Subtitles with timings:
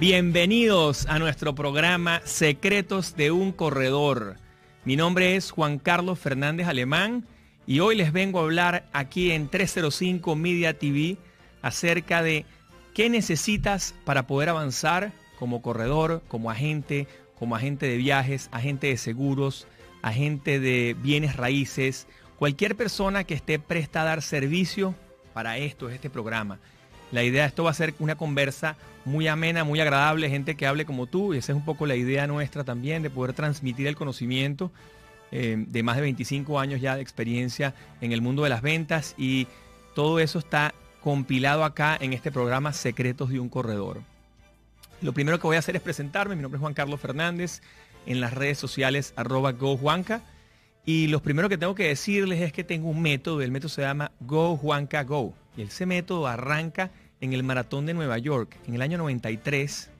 [0.00, 4.36] Bienvenidos a nuestro programa Secretos de un Corredor.
[4.84, 7.26] Mi nombre es Juan Carlos Fernández Alemán
[7.66, 11.16] y hoy les vengo a hablar aquí en 305 Media TV
[11.62, 12.46] acerca de
[12.94, 18.98] qué necesitas para poder avanzar como corredor, como agente, como agente de viajes, agente de
[18.98, 19.66] seguros,
[20.02, 22.06] agente de bienes raíces,
[22.38, 24.94] cualquier persona que esté presta a dar servicio
[25.34, 26.60] para esto, es este programa.
[27.12, 30.66] La idea de esto va a ser una conversa muy amena, muy agradable, gente que
[30.66, 33.86] hable como tú, y esa es un poco la idea nuestra también, de poder transmitir
[33.86, 34.70] el conocimiento
[35.30, 39.14] eh, de más de 25 años ya de experiencia en el mundo de las ventas
[39.18, 39.46] y
[39.94, 44.00] todo eso está compilado acá en este programa Secretos de un Corredor.
[45.00, 47.62] Lo primero que voy a hacer es presentarme, mi nombre es Juan Carlos Fernández,
[48.06, 50.22] en las redes sociales arroba GoJuanca.
[50.84, 53.82] Y lo primero que tengo que decirles es que tengo un método, el método se
[53.82, 55.34] llama Go Juanca Go.
[55.56, 56.90] Y ese método arranca
[57.20, 59.90] en el maratón de Nueva York, en el año 93.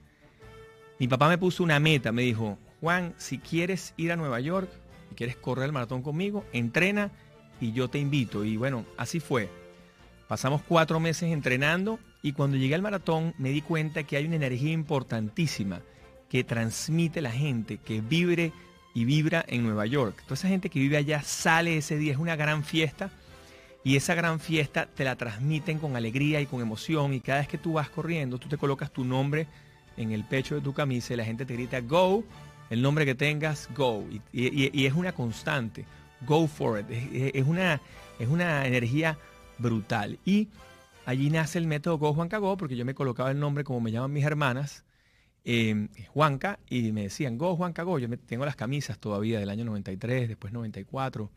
[0.99, 4.71] Mi papá me puso una meta, me dijo, Juan, si quieres ir a Nueva York,
[5.11, 7.11] y quieres correr el maratón conmigo, entrena
[7.61, 8.45] y yo te invito.
[8.45, 9.49] Y bueno, así fue.
[10.29, 14.37] Pasamos cuatro meses entrenando y cuando llegué al maratón me di cuenta que hay una
[14.37, 15.81] energía importantísima
[16.29, 18.53] que transmite la gente, que vibre
[18.95, 20.23] y vibra en Nueva York.
[20.25, 23.11] Toda esa gente que vive allá sale ese día, es una gran fiesta
[23.85, 27.49] y esa gran fiesta te la transmiten con alegría y con emoción y cada vez
[27.49, 29.47] que tú vas corriendo, tú te colocas tu nombre
[29.97, 32.25] en el pecho de tu camisa y la gente te grita go,
[32.71, 34.05] el nombre que tengas, go.
[34.33, 35.85] Y, es una constante,
[36.27, 36.87] go for it.
[37.35, 37.81] Es, una,
[38.19, 39.19] es una energía
[39.59, 40.19] brutal.
[40.25, 40.49] Y
[41.07, 43.91] allí nace el método Go Juanca Go porque yo me colocaba el nombre como me
[43.91, 44.85] llaman mis hermanas.
[45.45, 47.99] Eh, Juanca y me decían Go Juanca Go.
[47.99, 51.31] Yo me, tengo las camisas todavía del año 93, después 94.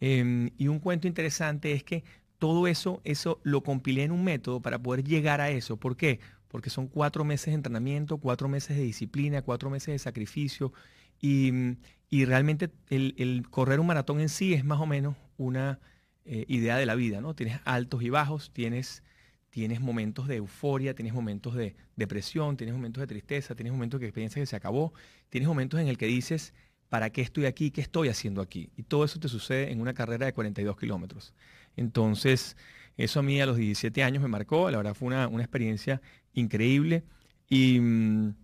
[0.00, 2.04] Em, y un cuento interesante es que
[2.38, 5.76] todo eso, eso lo compilé en un método para poder llegar a eso.
[5.76, 6.20] ¿Por qué?
[6.48, 10.72] Porque son cuatro meses de entrenamiento, cuatro meses de disciplina, cuatro meses de sacrificio.
[11.20, 11.76] Y,
[12.10, 15.80] realmente el, correr un maratón en sí es más o menos una
[16.24, 17.34] eh, idea de la vida, ¿no?
[17.34, 19.02] Tienes altos y bajos, tienes,
[19.50, 24.12] tienes momentos de euforia, tienes momentos de depresión, tienes momentos de tristeza, tienes momentos que
[24.12, 24.92] piensas que se acabó,
[25.30, 26.52] tienes momentos en el que dices,
[26.88, 27.70] ¿para qué estoy aquí?
[27.70, 28.70] ¿Qué estoy haciendo aquí?
[28.76, 31.34] Y todo eso te sucede en una carrera de 42 kilómetros.
[31.76, 32.56] Entonces,
[32.96, 36.00] eso a mí a los 17 años me marcó, la verdad fue una, experiencia
[36.34, 37.04] increíble.
[37.48, 38.34] Y, mm,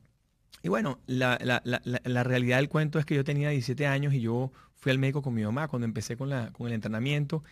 [0.65, 1.39] bueno, la,
[2.25, 5.35] realidad del cuento es que yo tenía 17 años y yo fui al médico con
[5.35, 7.43] mi mamá cuando empecé con, con el entrenamiento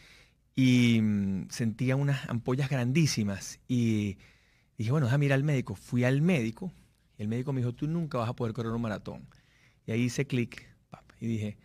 [0.55, 3.61] y mm, sentía unas ampollas grandísimas.
[3.69, 4.19] Y
[4.79, 5.75] dije, bueno, déjame ir al médico.
[5.75, 6.73] Fui al médico
[7.19, 9.27] y el médico me dijo, tú nunca vas a poder correr un maratón.
[9.87, 10.70] Y ahí hice clic
[11.21, 11.59] y dije,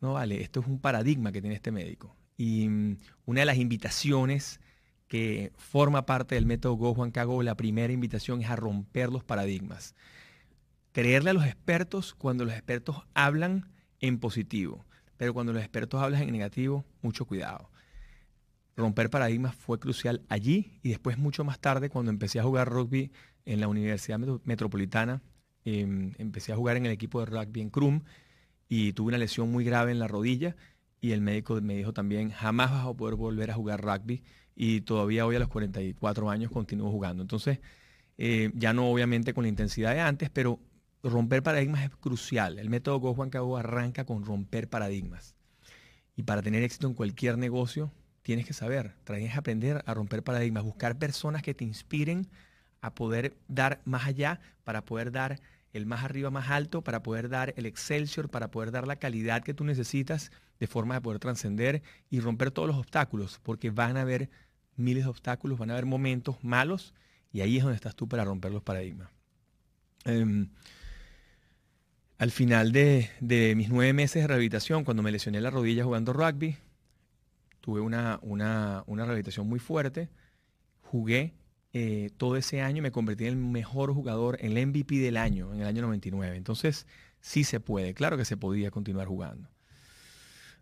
[0.00, 2.16] no vale, esto es un paradigma que tiene este médico.
[2.36, 4.60] Y mm, una de las invitaciones
[5.08, 9.24] que forma parte del método Go Juan Cago, la primera invitación es a romper los
[9.24, 9.94] paradigmas.
[10.92, 14.84] Creerle a los expertos cuando los expertos hablan en positivo,
[15.16, 17.70] pero cuando los expertos hablan en negativo, mucho cuidado.
[18.76, 23.10] Romper paradigmas fue crucial allí y después mucho más tarde cuando empecé a jugar rugby
[23.44, 25.22] en la Universidad Metropolitana,
[25.64, 28.02] em, empecé a jugar en el equipo de rugby en Crum
[28.68, 30.56] y tuve una lesión muy grave en la rodilla
[31.00, 34.22] y el médico me dijo también, jamás vas a poder volver a jugar rugby
[34.56, 37.22] y todavía hoy a los 44 años continúo jugando.
[37.22, 37.60] Entonces,
[38.18, 40.58] eh, ya no obviamente con la intensidad de antes, pero
[41.02, 42.58] romper paradigmas es crucial.
[42.58, 45.36] El método Go Juan Cabo arranca con romper paradigmas.
[46.16, 47.92] Y para tener éxito en cualquier negocio,
[48.22, 52.26] tienes que saber, tienes que aprender a romper paradigmas, buscar personas que te inspiren
[52.80, 55.40] a poder dar más allá, para poder dar
[55.78, 59.42] el más arriba, más alto, para poder dar el Excelsior, para poder dar la calidad
[59.42, 60.30] que tú necesitas
[60.60, 64.28] de forma de poder trascender y romper todos los obstáculos, porque van a haber
[64.76, 66.94] miles de obstáculos, van a haber momentos malos
[67.32, 69.08] y ahí es donde estás tú para romper los paradigmas.
[70.04, 70.48] Em,
[72.18, 73.10] al final de,
[73.56, 76.56] mis nueve meses de rehabilitación, cuando me lesioné la rodilla jugando rugby,
[77.60, 80.08] tuve una, una, una rehabilitación muy fuerte,
[80.82, 81.34] jugué
[81.72, 85.60] eh, todo ese año me convertí en el mejor jugador, el MVP del año, en
[85.60, 86.36] el año 99.
[86.36, 86.86] Entonces,
[87.20, 89.50] sí se puede, claro que se podía continuar jugando.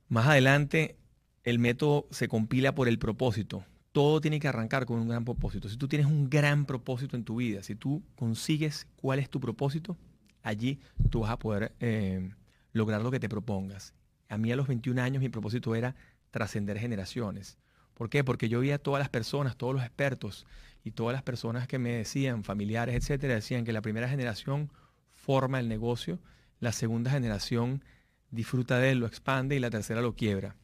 [0.08, 0.97] Más adelante,
[1.44, 3.64] el método se compila por el propósito.
[3.93, 5.69] Todo tiene que arrancar con un gran propósito.
[5.69, 9.41] Si tú tienes un gran propósito en tu vida, si tú consigues cuál es tu
[9.41, 9.97] propósito,
[10.43, 10.81] allí
[11.11, 12.31] tú vas a poder eh,
[12.73, 13.94] lograr lo que te propongas.
[14.29, 15.94] A mí a los 21 años mi propósito era
[16.31, 17.58] trascender generaciones.
[17.94, 18.23] ¿Por qué?
[18.23, 20.47] Porque yo vi a todas las personas, todos los expertos
[20.87, 24.71] y todas las personas que me decían, familiares, etcétera, decían que la primera generación
[25.11, 26.21] forma el negocio,
[26.61, 27.83] la segunda generación
[28.31, 30.55] disfruta de él, lo expande y la tercera lo quiebra.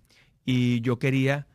[0.45, 1.49] Y yo quería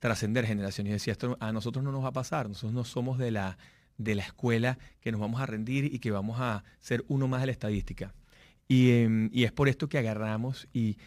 [0.00, 0.90] trascender generaciones.
[0.90, 3.56] Y decía, esto a nosotros no nos va a pasar, nosotros no somos de la,
[3.98, 7.42] de la escuela que nos vamos a rendir y que vamos a ser uno más
[7.42, 8.14] de la estadística.
[8.66, 10.98] Y, em, y es por esto que agarramos y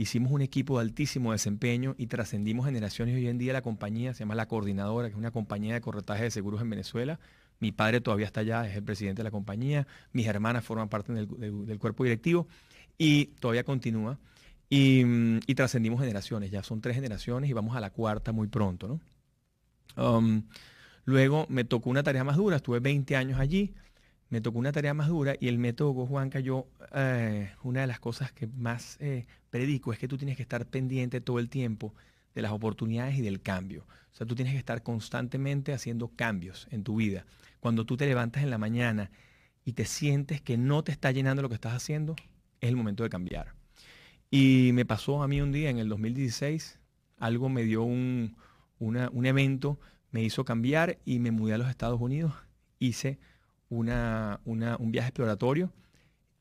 [0.00, 3.14] hicimos un equipo de altísimo desempeño y trascendimos generaciones.
[3.14, 6.24] Hoy en día la compañía se llama La Coordinadora, que es una compañía de corretaje
[6.24, 7.20] de seguros en Venezuela.
[7.58, 9.86] Mi padre todavía está allá, es el presidente de la compañía.
[10.14, 11.28] Mis hermanas forman parte del,
[11.66, 12.48] del cuerpo directivo
[12.96, 14.18] y todavía continúa.
[14.70, 15.02] Y,
[15.46, 18.88] y trascendimos generaciones, ya son tres generaciones y vamos a la cuarta muy pronto.
[18.88, 19.00] ¿no?
[20.02, 20.44] Um,
[21.04, 23.74] luego me tocó una tarea más dura, estuve 20 años allí,
[24.30, 27.86] me tocó una tarea más dura y el método Go Juan cayó, eh, una de
[27.86, 31.48] las cosas que más eh, predico es que tú tienes que estar pendiente todo el
[31.48, 31.94] tiempo
[32.34, 33.86] de las oportunidades y del cambio.
[34.12, 37.26] O sea, tú tienes que estar constantemente haciendo cambios en tu vida.
[37.60, 39.10] Cuando tú te levantas en la mañana
[39.64, 42.16] y te sientes que no te está llenando lo que estás haciendo,
[42.60, 43.54] es el momento de cambiar.
[44.30, 46.78] Y me pasó a mí un día en el 2016,
[47.18, 48.36] algo me dio un,
[48.78, 49.78] un evento,
[50.12, 52.32] me hizo cambiar y me mudé a los Estados Unidos.
[52.78, 53.18] Hice
[53.68, 55.72] una, un viaje exploratorio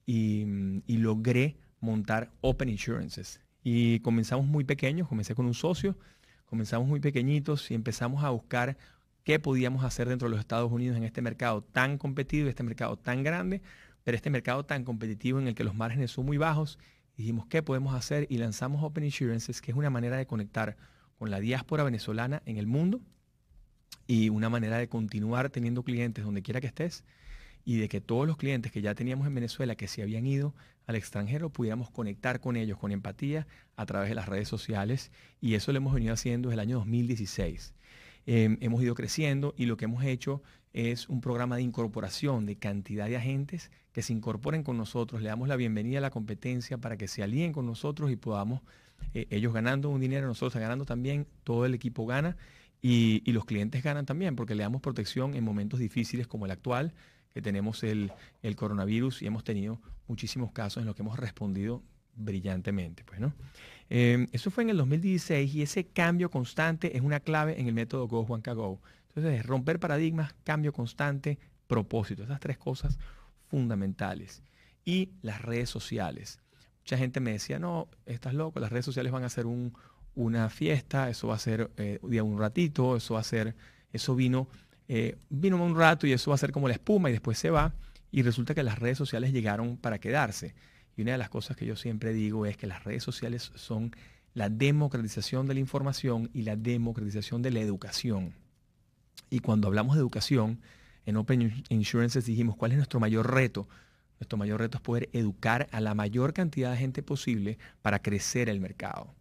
[0.05, 0.45] y,
[0.87, 3.41] logré montar Open Insurances.
[3.63, 5.97] Y comenzamos muy pequeños, comencé con un socio,
[6.45, 8.77] comenzamos muy pequeñitos y empezamos a buscar
[9.23, 12.97] qué podíamos hacer dentro de los Estados Unidos en este mercado tan competitivo, este mercado
[12.97, 13.61] tan grande,
[14.03, 16.79] pero este mercado tan competitivo en el que los márgenes son muy bajos
[17.19, 18.27] dijimos, ¿qué podemos hacer?
[18.29, 20.77] Y lanzamos Open Insurances, que es una manera de conectar
[21.17, 23.01] con la diáspora venezolana en el mundo
[24.07, 27.03] y una manera de continuar teniendo clientes donde quiera que estés
[27.69, 30.55] y de que todos los clientes que ya teníamos en Venezuela que se habían ido
[30.87, 33.45] al extranjero pudiéramos conectar con ellos con empatía
[33.75, 36.77] a través de las redes sociales y eso lo hemos venido haciendo desde el año
[36.77, 37.75] 2016.
[38.25, 40.41] Em, hemos ido creciendo y lo que hemos hecho
[40.73, 45.29] es un programa de incorporación de cantidad de agentes que se incorporen con nosotros, le
[45.29, 48.61] damos la bienvenida a la competencia para que se alíen con nosotros y podamos,
[49.13, 52.35] eh, ellos ganando un dinero, nosotros ganando también, todo el equipo gana
[52.81, 56.93] y, los clientes ganan también porque le damos protección en momentos difíciles como el actual,
[57.39, 58.11] que tenemos el,
[58.57, 61.81] coronavirus y hemos tenido muchísimos casos en los que hemos respondido
[62.15, 63.05] brillantemente.
[63.05, 63.33] Pues, ¿no?
[63.89, 67.73] Em, eso fue en el 2016 y ese cambio constante es una clave en el
[67.73, 68.81] método Go Juanca Go.
[69.07, 72.99] Entonces, romper paradigmas, cambio constante, propósito, esas tres cosas
[73.47, 74.43] fundamentales.
[74.83, 76.39] Y las redes sociales.
[76.81, 79.73] Mucha gente me decía, no, estás loco, las redes sociales van a ser un,
[80.13, 83.55] una fiesta, eso va a ser eh, un ratito, eso va a ser,
[83.93, 84.49] eso vino,
[84.91, 87.51] eh, vino un rato y eso va a ser como la espuma y después se
[87.51, 87.73] va.
[88.11, 90.55] Y resulta que las redes sociales llegaron para quedarse.
[90.97, 93.95] Y una de las cosas que yo siempre digo es que las redes sociales son
[94.33, 98.33] la democratización de la información y la democratización de la educación.
[99.29, 100.59] Y cuando hablamos de educación,
[101.05, 103.69] en Open Insurances dijimos, ¿cuál es nuestro mayor reto?
[104.19, 108.49] Nuestro mayor reto es poder educar a la mayor cantidad de gente posible para crecer
[108.49, 109.13] el mercado.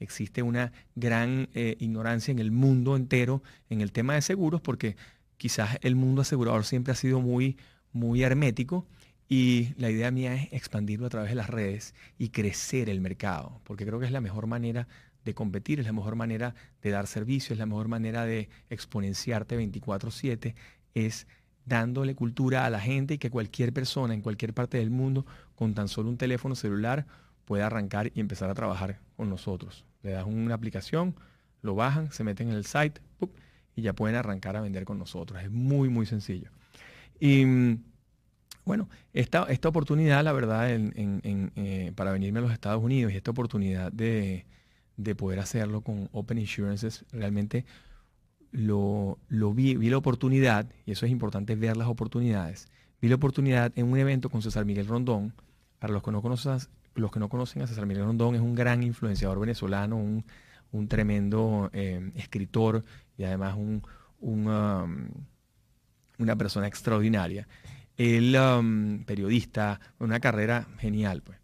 [0.00, 4.96] Existe una gran eh, ignorancia en el mundo entero en el tema de seguros porque
[5.36, 7.56] quizás el mundo asegurador siempre ha sido muy,
[7.92, 8.86] muy hermético
[9.28, 13.60] y la idea mía es expandirlo a través de las redes y crecer el mercado,
[13.64, 14.88] porque creo que es la mejor manera
[15.24, 19.56] de competir, es la mejor manera de dar servicio, es la mejor manera de exponenciarte
[19.56, 20.54] 24/7,
[20.94, 21.26] es
[21.66, 25.74] dándole cultura a la gente y que cualquier persona en cualquier parte del mundo con
[25.74, 27.06] tan solo un teléfono celular
[27.44, 29.84] pueda arrancar y empezar a trabajar con nosotros.
[30.02, 31.14] Le das una aplicación,
[31.62, 33.00] lo bajan, se meten en el site
[33.74, 35.42] y ya pueden arrancar a vender con nosotros.
[35.42, 36.50] Es muy, muy sencillo.
[37.20, 37.84] Y mm,
[38.64, 43.30] bueno, esta, esta oportunidad, la verdad, eh, para venirme a los Estados Unidos y esta
[43.30, 44.46] oportunidad de,
[44.96, 47.64] de poder hacerlo con Open Insurances, realmente
[48.50, 49.18] lo,
[49.54, 52.68] vi, vi la oportunidad, y eso es importante ver las oportunidades,
[53.00, 55.34] vi la oportunidad en un evento con César Miguel Rondón.
[55.78, 56.58] Para los que no conocen,
[56.98, 60.24] los que no conocen a César Miguel Rondón, es un gran influenciador venezolano, un,
[60.72, 62.84] un tremendo eh, escritor
[63.16, 63.82] y además un,
[64.20, 65.08] un, um,
[66.18, 67.46] una persona extraordinaria.
[67.96, 71.22] Él, um, periodista, una carrera genial.
[71.22, 71.38] Pues.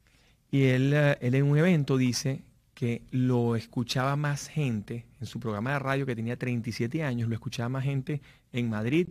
[0.51, 2.43] Y él, uh, él en un evento dice
[2.75, 7.35] que lo escuchaba más gente en su programa de radio que tenía 37 años, lo
[7.35, 8.21] escuchaba más gente
[8.53, 9.09] en Madrid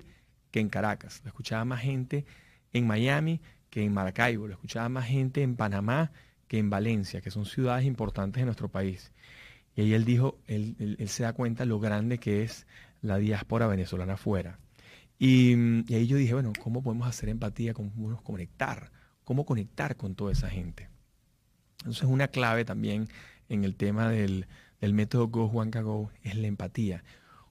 [0.52, 2.26] que en Caracas, lo escuchaba más gente
[2.74, 6.12] en Miami que en Maracaibo, lo escuchaba más gente en Panamá
[6.48, 9.12] que en Valencia, que son ciudades importantes de nuestro país.
[9.76, 12.68] Y ahí él dijo, él, se da cuenta lo grande que es
[13.02, 14.60] la diáspora venezolana afuera.
[15.20, 15.56] Y,
[15.92, 17.74] y, ahí yo dije, bueno, ¿cómo podemos hacer empatía?
[17.74, 18.92] ¿Cómo podemos conectar?
[19.24, 20.90] ¿Cómo conectar con toda esa gente?
[21.80, 23.10] Entonces una clave también
[23.50, 24.48] en el tema del,
[24.82, 27.04] método Go Juanca Go es la empatía.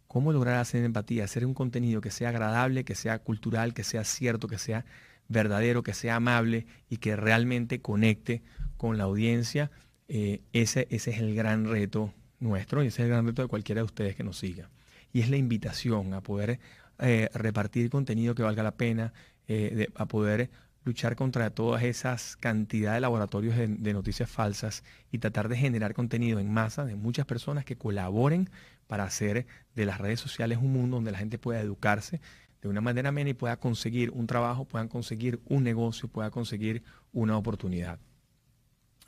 [0.09, 1.25] ¿Cómo lograr hacer empatía?
[1.25, 4.85] Hacer un contenido que sea agradable, que sea cultural, que sea cierto, que sea
[5.29, 8.43] verdadero, que sea amable y que realmente conecte
[8.77, 9.71] con la audiencia.
[10.09, 13.49] Eh, ese, ese es el gran reto nuestro y ese es el gran reto de
[13.49, 14.71] cualquiera de ustedes que nos siga.
[15.13, 16.59] Y es la invitación a poder
[16.99, 19.13] eh, repartir contenido que valga la pena,
[19.49, 20.51] eh, a poder
[20.85, 25.95] luchar contra todas esas cantidades de laboratorios de, de, noticias falsas y tratar de generar
[25.95, 28.51] contenido en masa de muchas personas que colaboren
[28.89, 32.21] para hacer de las redes sociales un mundo donde la gente pueda educarse
[32.63, 36.85] de una manera amena y pueda conseguir un trabajo, puedan conseguir un negocio, pueda conseguir
[37.13, 37.99] una oportunidad.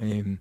[0.00, 0.38] Em,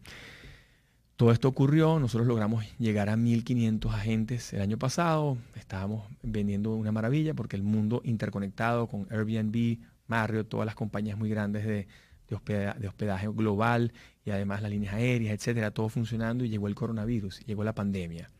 [1.15, 6.91] todo esto ocurrió, nosotros logramos llegar a 1.500 agentes el año pasado, estábamos vendiendo una
[6.91, 9.77] maravilla porque el mundo interconectado con Airbnb,
[10.07, 11.87] Marriott, todas las compañías muy grandes de,
[12.27, 13.93] de hospedaje global
[14.25, 18.31] y además las líneas aéreas, etcétera, todo funcionando y llegó el coronavirus, llegó la pandemia.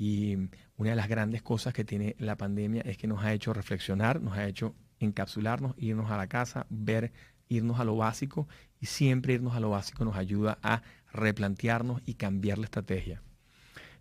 [0.00, 0.34] Y
[0.78, 4.22] una de las grandes cosas que tiene la pandemia es que nos ha hecho reflexionar,
[4.22, 7.12] nos ha hecho encapsularnos, irnos a la casa, ver,
[7.50, 8.48] irnos a lo básico
[8.80, 10.80] y siempre irnos a lo básico nos ayuda a
[11.12, 13.20] replantearnos y cambiar la estrategia.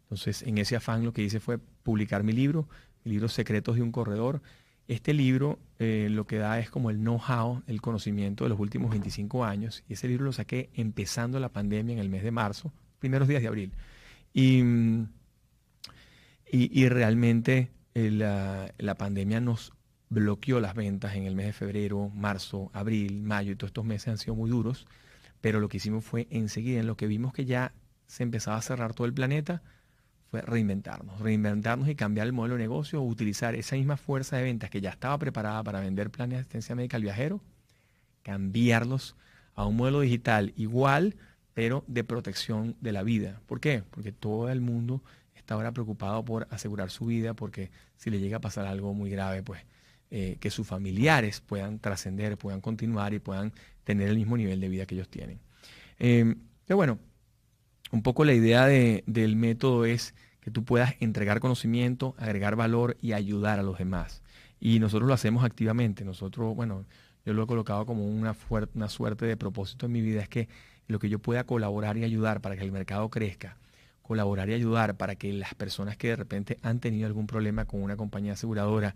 [0.03, 2.69] Entonces, en ese afán lo que hice fue publicar mi libro,
[3.03, 4.41] mi libro Secretos de un Corredor.
[4.87, 8.91] Este libro eh, lo que da es como el know-how, el conocimiento de los últimos
[8.91, 9.83] 25 años.
[9.89, 13.41] Y ese libro lo saqué empezando la pandemia en el mes de marzo, primeros días
[13.41, 13.73] de abril.
[14.33, 14.63] Y
[16.51, 19.73] y, realmente eh, la, pandemia nos
[20.09, 24.07] bloqueó las ventas en el mes de febrero, marzo, abril, mayo y todos estos meses
[24.07, 24.87] han sido muy duros,
[25.41, 27.73] pero lo que hicimos fue enseguida, en lo que vimos que ya
[28.07, 29.61] se empezaba a cerrar todo el planeta,
[30.31, 34.69] fue reinventarnos, reinventarnos y cambiar el modelo de negocio, utilizar esa misma fuerza de ventas
[34.69, 37.41] que ya estaba preparada para vender planes de asistencia médica al viajero,
[38.23, 39.15] cambiarlos
[39.55, 41.15] a un modelo digital igual,
[41.53, 43.41] pero de protección de la vida.
[43.45, 43.83] ¿Por qué?
[43.89, 45.03] Porque todo el mundo
[45.49, 49.09] está ahora preocupado por asegurar su vida porque si le llega a pasar algo muy
[49.09, 49.59] grave, pues
[50.11, 53.51] eh, que sus familiares puedan trascender, puedan continuar y puedan
[53.83, 55.39] tener el mismo nivel de vida que ellos tienen.
[55.97, 56.35] Eh,
[56.67, 56.99] pero bueno,
[57.91, 63.13] un poco la idea del método es que tú puedas entregar conocimiento, agregar valor y
[63.13, 64.21] ayudar a los demás.
[64.59, 66.05] Y nosotros lo hacemos activamente.
[66.05, 66.85] Nosotros, bueno,
[67.25, 68.35] yo lo he colocado como una,
[68.75, 70.47] una suerte de propósito en mi vida, es que
[70.85, 73.57] lo que yo pueda colaborar y ayudar para que el mercado crezca,
[74.09, 77.83] colaborar y ayudar para que las personas que de repente han tenido algún problema con
[77.83, 78.95] una compañía aseguradora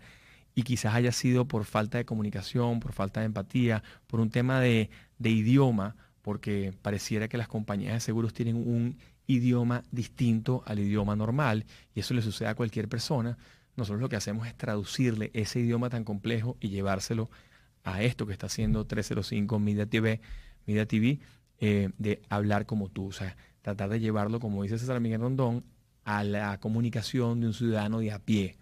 [0.56, 4.58] y quizás haya sido por falta de comunicación, por falta de empatía, por un tema
[4.58, 4.90] de,
[5.20, 11.64] idioma, porque pareciera que las compañías de seguros tienen un idioma distinto al idioma normal
[11.94, 13.38] y eso le sucede a cualquier persona.
[13.76, 17.30] Nosotros lo que hacemos es traducirle ese idioma tan complejo y llevárselo
[17.84, 20.20] a esto que está haciendo 305 Media TV,
[20.66, 21.20] Media TV
[21.60, 23.06] eh, de hablar como tú.
[23.06, 25.64] O sea, tratar de llevarlo, como dice César Miguel Rondón,
[26.04, 28.58] a la comunicación de un ciudadano de a pie.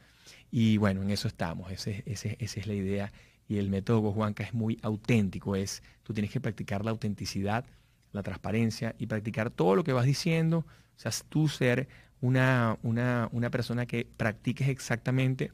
[0.52, 3.12] Y bueno, en eso estamos, esa es la idea.
[3.49, 7.64] Y el método Juanca es muy auténtico, es tú tienes que practicar la autenticidad,
[8.12, 11.88] la transparencia y practicar todo lo que vas diciendo, o sea, tú ser
[12.21, 15.50] una, una, una persona que practiques exactamente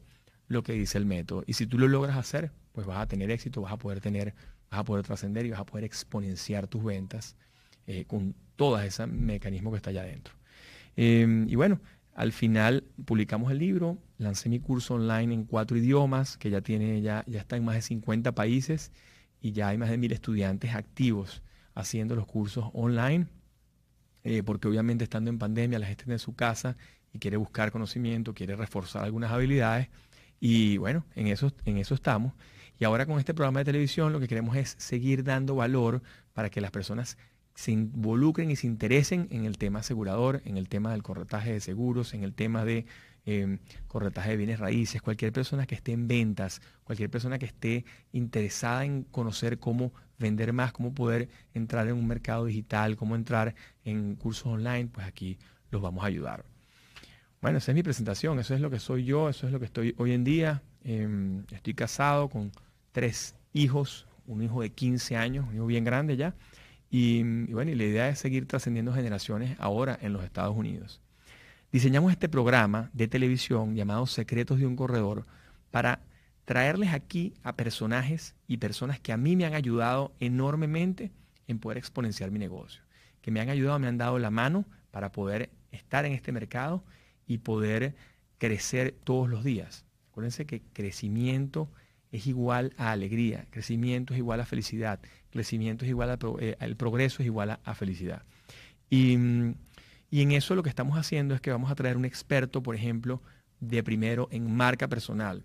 [0.47, 1.43] lo que dice el método.
[1.47, 4.35] Y si tú lo logras hacer, pues vas a tener éxito, vas a poder tener,
[4.69, 7.35] vas a poder trascender y vas a poder exponenciar tus ventas
[7.87, 10.33] eh, con todo ese mecanismo que está allá adentro.
[10.97, 11.79] Em, y bueno,
[12.13, 17.01] al final publicamos el libro, lancé mi curso online en cuatro idiomas, que ya tiene,
[17.01, 18.91] ya, ya está en más de 50 países
[19.39, 21.41] y ya hay más de mil estudiantes activos
[21.73, 23.27] haciendo los cursos online,
[24.25, 26.75] eh, porque obviamente estando en pandemia la gente está en su casa
[27.13, 29.87] y quiere buscar conocimiento, quiere reforzar algunas habilidades
[30.41, 32.33] y bueno, en en eso estamos.
[32.77, 36.01] Y ahora con este programa de televisión lo que queremos es seguir dando valor
[36.33, 37.17] para que las personas
[37.59, 41.59] se involucren y se interesen en el tema asegurador, en el tema del corretaje de
[41.59, 42.85] seguros, en el tema de
[43.25, 47.83] em, corretaje de bienes raíces, cualquier persona que esté en ventas, cualquier persona que esté
[48.13, 53.55] interesada en conocer cómo vender más, cómo poder entrar en un mercado digital, cómo entrar
[53.83, 55.37] en cursos online, pues aquí
[55.69, 56.45] los vamos a ayudar.
[57.41, 59.65] Bueno, esa es mi presentación, eso es lo que soy yo, eso es lo que
[59.65, 60.63] estoy hoy en día.
[60.85, 62.53] Em, estoy casado con
[62.93, 66.33] tres hijos, un hijo de 15 años, un hijo bien grande ya.
[66.89, 71.01] Y, bueno, y la idea es seguir trascendiendo generaciones ahora en los Estados Unidos.
[71.71, 75.27] Diseñamos este programa de televisión llamado Secretos de un Corredor
[75.69, 76.01] para
[76.45, 81.11] traerles aquí a personajes y personas que a mí me han ayudado enormemente
[81.47, 82.81] en poder exponenciar mi negocio,
[83.21, 86.83] que me han ayudado, me han dado la mano para poder estar en este mercado
[87.27, 87.93] y poder
[88.39, 89.85] crecer todos los días.
[90.09, 91.69] Acuérdense que crecimiento
[92.11, 94.99] es igual a alegría, crecimiento es igual a felicidad,
[95.31, 98.23] crecimiento es igual a, eh, el progreso es igual a, felicidad.
[98.89, 99.17] Y,
[100.09, 102.75] y, en eso lo que estamos haciendo es que vamos a traer un experto, por
[102.75, 103.21] ejemplo,
[103.59, 105.43] de primero en marca personal.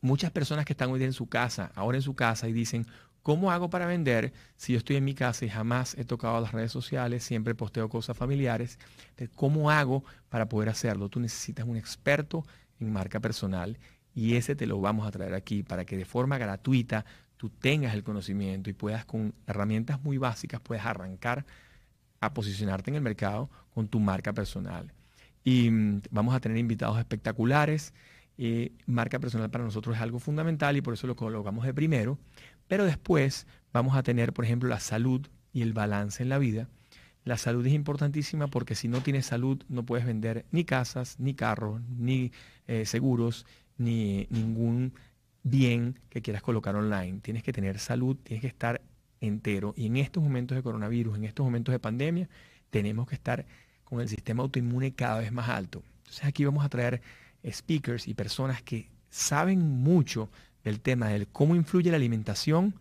[0.00, 2.86] Muchas personas que están hoy en su casa, ahora en su casa, y dicen,
[3.22, 6.52] ¿cómo hago para vender si yo estoy en mi casa y jamás he tocado las
[6.52, 8.78] redes sociales, siempre posteo cosas familiares?
[9.36, 11.08] ¿Cómo hago para poder hacerlo?
[11.08, 12.44] Tú necesitas un experto
[12.80, 13.78] en marca personal
[14.14, 17.04] y ese te lo vamos a traer aquí para que de forma gratuita
[17.42, 21.44] tú tengas el conocimiento y puedas con herramientas muy básicas puedas arrancar
[22.20, 24.92] a posicionarte en el mercado con tu marca personal.
[25.42, 27.94] Y mm, vamos a tener invitados espectaculares.
[28.38, 32.16] Eh, marca personal para nosotros es algo fundamental y por eso lo colocamos de primero.
[32.68, 36.68] Pero después vamos a tener, por ejemplo, la salud y el balance en la vida.
[37.24, 41.34] La salud es importantísima porque si no tienes salud no puedes vender ni casas, ni
[41.34, 42.30] carros, ni
[42.68, 43.46] eh, seguros,
[43.78, 44.92] ni ningún
[45.42, 47.20] bien que quieras colocar online.
[47.20, 48.80] Tienes que tener salud, tienes que estar
[49.20, 49.74] entero.
[49.76, 52.28] Y en estos momentos de coronavirus, en estos momentos de pandemia,
[52.70, 53.46] tenemos que estar
[53.84, 55.82] con el sistema autoinmune cada vez más alto.
[55.98, 57.02] Entonces aquí vamos a traer
[57.50, 60.30] speakers y personas que saben mucho
[60.64, 62.74] del tema del cómo influye la alimentación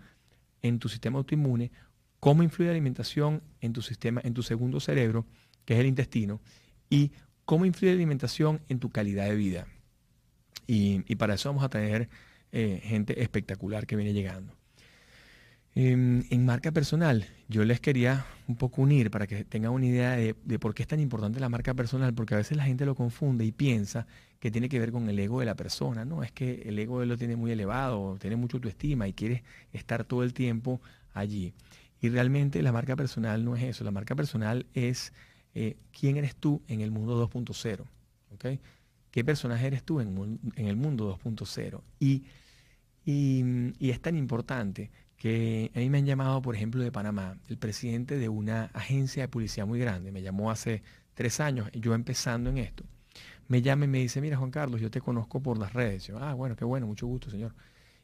[0.62, 1.72] en tu sistema autoinmune,
[2.20, 5.25] cómo influye la alimentación en tu sistema, en tu segundo cerebro,
[5.65, 6.39] que es el intestino,
[6.89, 7.12] y
[7.46, 9.68] cómo influye la alimentación en tu calidad de vida.
[10.68, 12.08] Y, para eso vamos a tener
[12.51, 14.53] eh, gente espectacular que viene llegando.
[15.74, 20.12] Em, en, marca personal, yo les quería un poco unir para que tengan una idea
[20.17, 22.93] de, por qué es tan importante la marca personal, porque a veces la gente lo
[22.93, 24.05] confunde y piensa
[24.39, 26.03] que tiene que ver con el ego de la persona.
[26.03, 29.43] No, es que el ego de lo tiene muy elevado, tiene mucho autoestima y quiere
[29.72, 30.81] estar todo el tiempo
[31.13, 31.53] allí.
[32.01, 33.84] Y realmente la marca personal no es eso.
[33.86, 35.13] La marca personal es
[35.53, 37.86] eh, quién eres tú en el mundo 2.0.
[38.34, 38.60] ¿okay?
[39.12, 41.81] ¿Qué personaje eres tú en, el mundo 2.0?
[42.00, 42.24] Y,
[43.05, 44.91] y es tan importante
[45.22, 49.22] que a mí me han llamado, por ejemplo, de Panamá, el presidente de una agencia
[49.22, 50.81] de policía muy grande, me llamó hace
[51.13, 52.84] tres años, yo empezando en esto,
[53.48, 56.08] me llama y me dice, mira Juan Carlos, yo te conozco por las redes.
[56.08, 57.53] Yo, ah, bueno, qué bueno, mucho gusto, señor.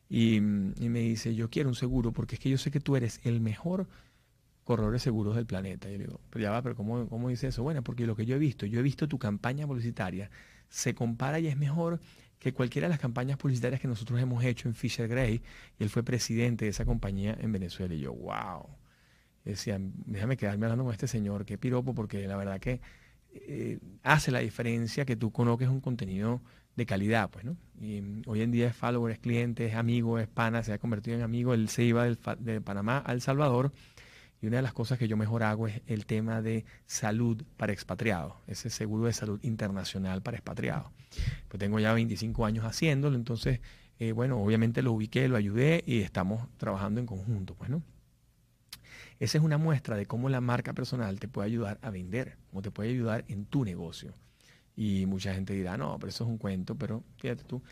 [0.10, 3.20] Y, me dice, yo quiero un seguro porque es que yo sé que tú eres
[3.24, 3.88] el mejor
[4.64, 5.88] corredor de seguros del planeta.
[5.88, 7.64] Y yo le digo, pero ya va, pero ¿cómo, ¿cómo dice eso?
[7.64, 10.30] Bueno, porque lo que yo he visto, yo he visto tu campaña publicitaria,
[10.70, 12.00] se compara y es mejor
[12.40, 15.42] que cualquiera de las campañas publicitarias que nosotros hemos hecho en Fisher Gray,
[15.80, 17.94] y él fue presidente de esa compañía en Venezuela.
[17.94, 18.68] Y yo, wow.
[19.44, 22.80] decía, déjame quedarme hablando con este señor, qué piropo, porque la verdad que
[23.34, 26.42] eh, hace la diferencia que tú coloques un contenido
[26.76, 27.58] de calidad, pues, ¿no?
[27.82, 30.78] Y mm, hoy en día es follower, es cliente, es amigo, es pana, se ha
[30.78, 31.54] convertido en amigo.
[31.54, 33.74] Él se iba de Panamá a El Salvador
[34.42, 37.74] y una de las cosas que yo mejor hago es el tema de salud para
[37.74, 40.92] expatriados, ese seguro de salud internacional para expatriados.
[41.48, 43.62] Pues tengo ya 25 años haciéndolo, entonces,
[44.00, 47.82] eh, bueno, obviamente lo ubiqué, lo ayudé y estamos trabajando en conjunto, pues, ¿no?
[49.20, 52.62] Esa es una muestra de cómo la marca personal te puede ayudar a vender, cómo
[52.62, 54.14] te puede ayudar en tu negocio.
[54.76, 57.64] Y mucha gente dirá, no, pero eso es un cuento, pero fíjate tú,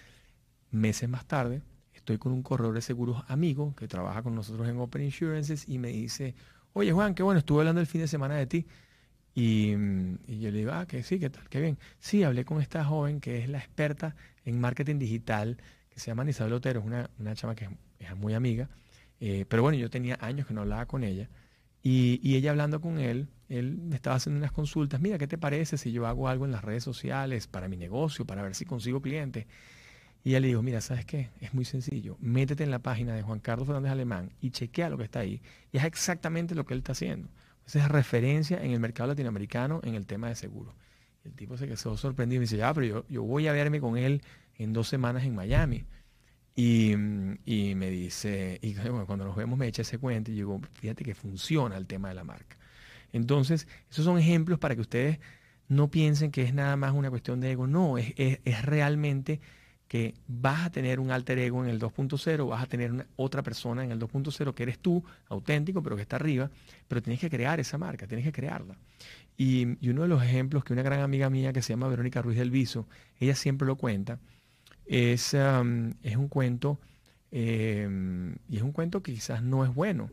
[0.71, 1.61] meses más tarde,
[1.93, 5.77] estoy con un corredor de seguros amigo que trabaja con nosotros en Open Insurances y
[5.77, 6.33] me dice,
[6.75, 8.67] oye Juan, qué bueno, estuve hablando el fin de semana de ti.
[9.33, 11.77] Y, yo le digo, ah, que sí, qué tal, qué bien.
[11.99, 15.57] Sí, hablé con esta joven que es la experta en marketing digital,
[15.89, 18.69] que se llama Isabel Otero, es una, una chama que es, muy amiga.
[19.19, 21.29] Eh, pero bueno, yo tenía años que no hablaba con ella.
[21.81, 24.99] Y, y, ella hablando con él, él me estaba haciendo unas consultas.
[24.99, 28.25] Mira, ¿qué te parece si yo hago algo en las redes sociales para mi negocio,
[28.25, 29.47] para ver si consigo clientes?
[30.25, 31.29] Y ella le dijo, mira, ¿sabes qué?
[31.39, 32.17] Es muy sencillo.
[32.19, 35.39] Métete en la página de Juan Carlos Fernández Alemán y chequea lo que está ahí.
[35.71, 37.29] Y es exactamente lo que él está haciendo.
[37.67, 40.73] Esa es referencia en el mercado latinoamericano en el tema de seguro.
[41.23, 43.99] El tipo se quedó sorprendido y dice, ya, pero yo, yo voy a verme con
[43.99, 44.23] él
[44.57, 45.85] en dos semanas en Miami.
[46.55, 48.73] Y, me dice, y
[49.05, 52.15] cuando nos vemos me echa ese cuento y digo, fíjate que funciona el tema de
[52.15, 52.57] la marca.
[53.13, 55.19] Entonces, esos son ejemplos para que ustedes
[55.67, 57.67] no piensen que es nada más una cuestión de ego.
[57.67, 59.39] No, es, es realmente
[59.87, 63.83] que vas a tener un alter ego en el 2.0, vas a tener otra persona
[63.83, 66.49] en el 2.0 que eres tú, auténtico, pero que está arriba,
[66.87, 68.75] pero tienes que crear esa marca, tienes que crearla.
[69.37, 72.37] Y, uno de los ejemplos que una gran amiga mía que se llama Verónica Ruiz
[72.37, 72.87] del Viso,
[73.19, 74.19] ella siempre lo cuenta,
[74.85, 76.79] es, um, es un cuento,
[77.31, 80.09] em, y es un cuento que quizás no es bueno.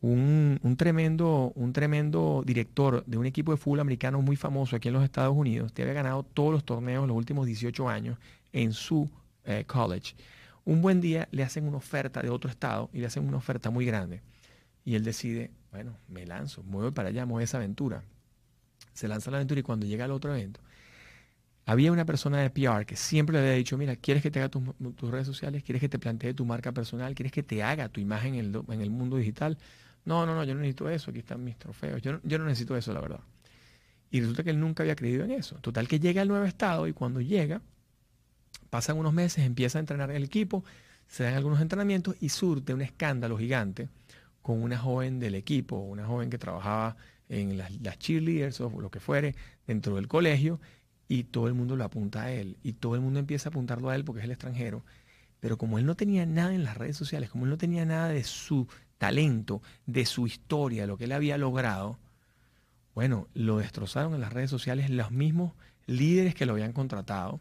[0.00, 4.88] Un, un, tremendo, un tremendo director de un equipo de fútbol americano muy famoso aquí
[4.88, 8.18] en los Estados Unidos, que había ganado todos los torneos en los últimos 18 años
[8.54, 9.10] en su
[9.44, 10.14] eh, college.
[10.64, 13.68] Un buen día le hacen una oferta de otro estado y le hacen una oferta
[13.68, 14.22] muy grande.
[14.84, 18.02] Y él decide, bueno, me lanzo, muevo para allá, muevo esa aventura.
[18.94, 20.60] Se lanza la aventura y cuando llega al otro evento,
[21.66, 24.48] había una persona de PR que siempre le había dicho, mira, ¿quieres que te haga
[24.48, 25.62] tus, redes sociales?
[25.64, 27.14] ¿Quieres que te plantee tu marca personal?
[27.14, 29.58] ¿Quieres que te haga tu imagen en el, en el mundo digital?
[30.04, 32.00] No, no, no, yo no necesito eso, aquí están mis trofeos.
[32.02, 33.20] Yo yo no necesito eso, la verdad.
[34.10, 35.56] Y resulta que él nunca había creído en eso.
[35.56, 37.62] Total que llega al nuevo estado y cuando llega,
[38.74, 40.64] Pasan unos meses, empieza a entrenar el equipo,
[41.06, 43.88] se dan algunos entrenamientos y surte un escándalo gigante
[44.42, 46.96] con una joven del equipo, una joven que trabajaba
[47.28, 50.60] en las, cheerleaders o lo que fuere dentro del colegio
[51.06, 53.90] y todo el mundo lo apunta a él y todo el mundo empieza a apuntarlo
[53.90, 54.84] a él porque es el extranjero.
[55.38, 58.08] Pero como él no tenía nada en las redes sociales, como él no tenía nada
[58.08, 58.66] de su
[58.98, 62.00] talento, de su historia, lo que él había logrado,
[62.92, 65.52] bueno, lo destrozaron en las redes sociales los mismos
[65.86, 67.38] líderes que lo habían contratado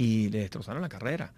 [0.00, 1.34] y le destrozaron la carrera.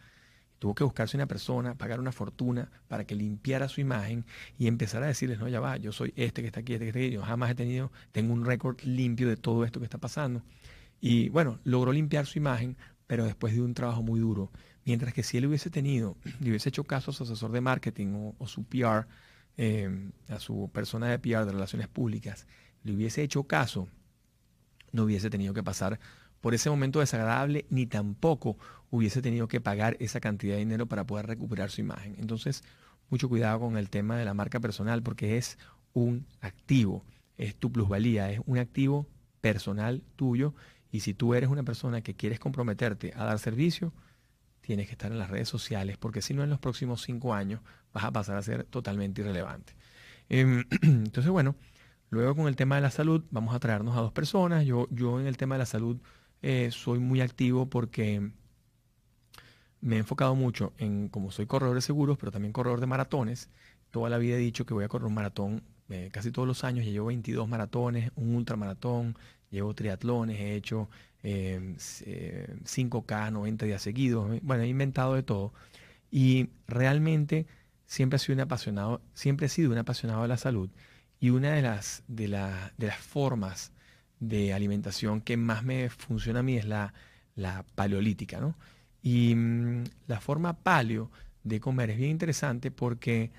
[0.61, 4.25] Tuvo que buscarse una persona, pagar una fortuna para que limpiara su imagen
[4.57, 6.88] y empezar a decirles, no, ya va, yo soy este que está aquí, este que
[6.90, 9.98] está aquí, yo jamás he tenido, tengo un récord limpio de todo esto que está
[9.98, 10.44] pasando.
[11.01, 12.77] Y bueno, logró limpiar su imagen,
[13.09, 14.53] pero después de un trabajo muy duro.
[14.85, 18.33] Mientras que si él hubiese tenido, le hubiese hecho caso a su asesor de marketing
[18.38, 19.09] o, su PR,
[19.57, 22.46] eh, a su persona de PR, de relaciones públicas,
[22.85, 23.88] le hubiese hecho caso,
[24.92, 25.98] no hubiese tenido que pasar
[26.42, 28.59] por ese momento desagradable, ni tampoco
[28.90, 32.16] hubiese tenido que pagar esa cantidad de dinero para poder recuperar su imagen.
[32.18, 32.62] Entonces,
[33.09, 35.57] mucho cuidado con el tema de la marca personal porque es
[35.94, 37.05] un activo,
[37.38, 39.07] es tu plusvalía, es un activo
[39.40, 40.52] personal tuyo
[40.90, 43.92] y si tú eres una persona que quieres comprometerte a dar servicio,
[44.62, 47.61] tienes que estar en las redes sociales porque si no en los próximos cinco años
[47.92, 49.74] vas a pasar a ser totalmente irrelevante.
[50.28, 51.55] Em, entonces, bueno,
[52.11, 54.64] luego con el tema de la salud vamos a traernos a dos personas.
[54.66, 55.98] Yo, yo en el tema de la salud
[56.42, 58.31] eh, soy muy activo porque
[59.81, 63.50] me he enfocado mucho en, como soy corredor de seguros, pero también corredor de maratones,
[63.90, 66.64] toda la vida he dicho que voy a correr un maratón eh, casi todos los
[66.64, 69.16] años, ya llevo 22 maratones, un ultramaratón,
[69.50, 70.88] llevo triatlones, he hecho
[71.22, 75.52] 5K, eh, 90 eh, días seguidos, bueno, he inventado de todo.
[76.11, 77.46] Y realmente
[77.87, 80.70] siempre he sido un apasionado, siempre he sido un apasionado de la salud.
[81.20, 83.71] Y una de las, de, de las formas
[84.22, 86.94] de alimentación que más me funciona a mí es la,
[87.35, 88.54] la paleolítica, ¿no?
[89.02, 91.11] Y mm, la forma paleo
[91.42, 93.32] de comer es bien interesante porque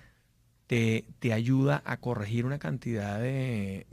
[0.68, 3.86] te, te ayuda a corregir una cantidad de,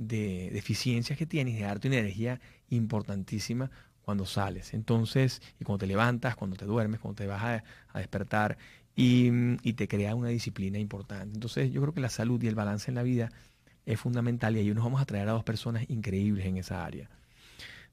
[0.52, 3.70] deficiencias que tienes de darte una energía importantísima
[4.02, 4.74] cuando sales.
[4.74, 7.62] Entonces, y cuando te levantas, cuando te duermes, cuando te vas
[7.94, 8.58] a, despertar
[8.96, 11.34] y, mm, y, te crea una disciplina importante.
[11.34, 13.30] Entonces, yo creo que la salud y el balance en la vida
[13.86, 17.10] es fundamental y ahí nos vamos a traer a dos personas increíbles en esa área.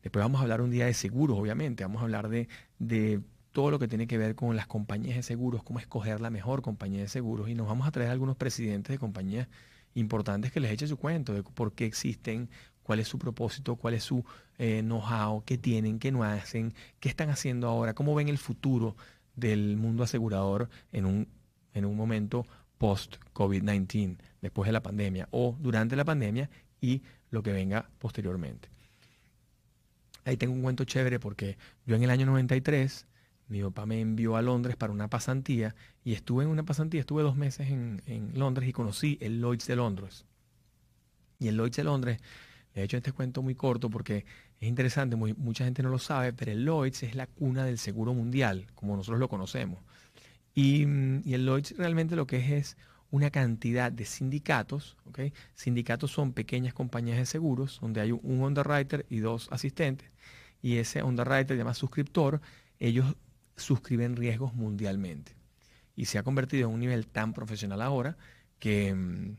[0.04, 1.84] Después vamos a hablar un día de seguros, obviamente.
[1.84, 2.48] Vamos a hablar de,
[2.80, 3.22] de
[3.52, 6.62] todo lo que tiene que ver con las compañías de seguros, cómo escoger la mejor
[6.62, 7.50] compañía de seguros.
[7.50, 9.48] Y nos vamos a traer a algunos presidentes de compañías
[9.96, 12.50] importantes que les eche su cuento de por qué existen,
[12.84, 14.24] cuál es su propósito, cuál es su
[14.58, 18.96] eh, know-how, qué tienen, qué no hacen, qué están haciendo ahora, cómo ven el futuro
[19.36, 21.28] del mundo asegurador en un,
[21.74, 22.46] en un momento
[22.78, 26.50] post-COVID-19, después de la pandemia o durante la pandemia
[26.82, 28.70] y lo que venga posteriormente.
[30.26, 33.06] Ahí tengo un cuento chévere porque yo en el año 93
[33.50, 37.24] mi papá me envió a Londres para una pasantía y estuve en una pasantía, estuve
[37.24, 40.26] dos meses en, Londres y conocí el Lloyds de Londres.
[41.40, 42.20] Y el Lloyds de Londres,
[42.74, 44.26] le he hecho este cuento muy corto porque
[44.60, 48.14] es interesante, mucha gente no lo sabe, pero el Lloyds es la cuna del seguro
[48.14, 49.80] mundial, como nosotros lo conocemos.
[50.54, 52.78] Y, el Lloyds realmente lo que es es
[53.12, 54.98] una cantidad de sindicatos,
[55.56, 60.10] Sindicatos son pequeñas compañías de seguros donde hay un underwriter y dos asistentes.
[60.62, 62.42] Y ese underwriter, llama suscriptor,
[62.80, 63.16] ellos
[63.56, 65.34] suscriben riesgos mundialmente.
[65.96, 68.18] Y se ha convertido en un nivel tan profesional ahora
[68.60, 69.38] que, mm,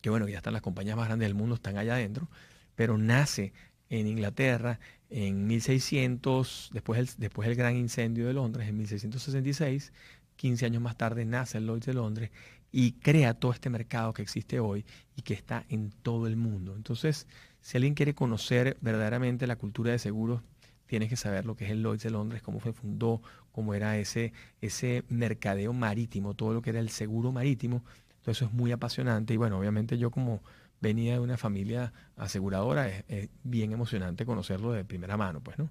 [0.00, 2.28] que bueno, ya están las compañías más grandes del mundo, están allá adentro,
[2.76, 3.52] pero nace
[3.90, 4.78] en Inglaterra
[5.10, 9.92] en 1600, después del, después gran incendio de Londres, en 1666,
[10.36, 12.30] 15 años más tarde nace el Lloyds de Londres
[12.70, 14.84] y crea todo este mercado que existe hoy
[15.16, 16.74] y que está en todo el mundo.
[16.76, 17.26] Entonces,
[17.60, 20.42] si alguien quiere conocer verdaderamente la cultura de seguros
[20.88, 23.96] tienes que saber lo que es el Lloyds de Londres, cómo se fundó, cómo era
[23.98, 27.84] ese, ese mercadeo marítimo, todo lo que era el seguro marítimo.
[28.22, 30.42] Todo eso es muy apasionante y bueno, obviamente yo como
[30.80, 35.70] venía de una familia aseguradora, es, bien emocionante conocerlo de primera mano, pues, ¿no?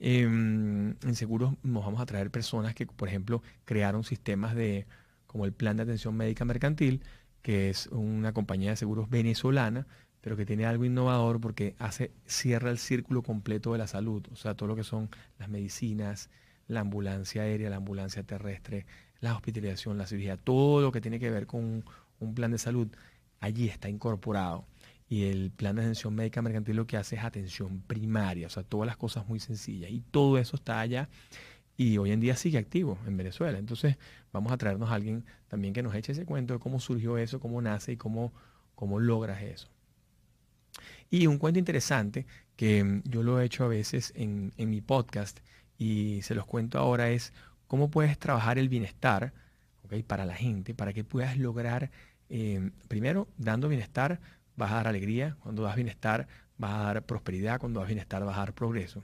[0.00, 4.86] Em, en seguros nos vamos a traer personas que, por ejemplo, crearon sistemas de,
[5.30, 7.04] como el Plan de Atención Médica Mercantil,
[7.40, 9.86] que es una compañía de seguros venezolana,
[10.20, 14.34] pero que tiene algo innovador porque hace, cierra el círculo completo de la salud, o
[14.34, 16.30] sea, todo lo que son las medicinas,
[16.66, 18.86] la ambulancia aérea, la ambulancia terrestre,
[19.20, 21.84] la hospitalización, la cirugía, todo lo que tiene que ver con
[22.18, 22.88] un, plan de salud,
[23.38, 24.66] allí está incorporado.
[25.08, 28.64] Y el plan de atención médica mercantil lo que hace es atención primaria, o sea,
[28.64, 29.92] todas las cosas muy sencillas.
[29.92, 31.08] Y todo eso está allá
[31.80, 33.58] y hoy en día sigue activo en Venezuela.
[33.58, 33.96] Entonces,
[34.34, 37.40] vamos a traernos a alguien también que nos eche ese cuento de cómo surgió eso,
[37.40, 38.34] cómo nace y cómo,
[38.74, 39.70] cómo logras eso.
[41.08, 45.40] Y un cuento interesante que mm, yo lo he hecho a veces en, mi podcast
[45.78, 47.32] y se los cuento ahora es
[47.66, 49.32] cómo puedes trabajar el bienestar
[50.06, 51.90] para la gente, para que puedas lograr,
[52.28, 54.20] em, primero, dando bienestar,
[54.54, 55.38] vas a dar alegría.
[55.40, 59.02] Cuando das bienestar, vas a dar prosperidad, cuando das bienestar vas a dar progreso.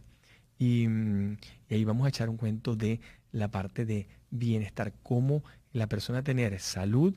[0.59, 1.37] Y, mm,
[1.69, 3.01] y, ahí vamos a echar un cuento de
[3.33, 5.42] la parte de bienestar, cómo
[5.73, 7.14] la persona tener salud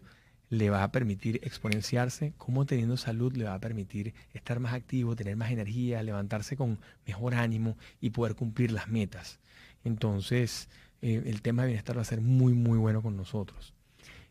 [0.49, 5.15] le va a permitir exponenciarse, cómo teniendo salud le va a permitir estar más activo,
[5.15, 9.39] tener más energía, levantarse con mejor ánimo y poder cumplir las metas.
[9.84, 10.69] Entonces,
[11.02, 13.73] eh, el tema de bienestar va a ser muy, muy bueno con nosotros.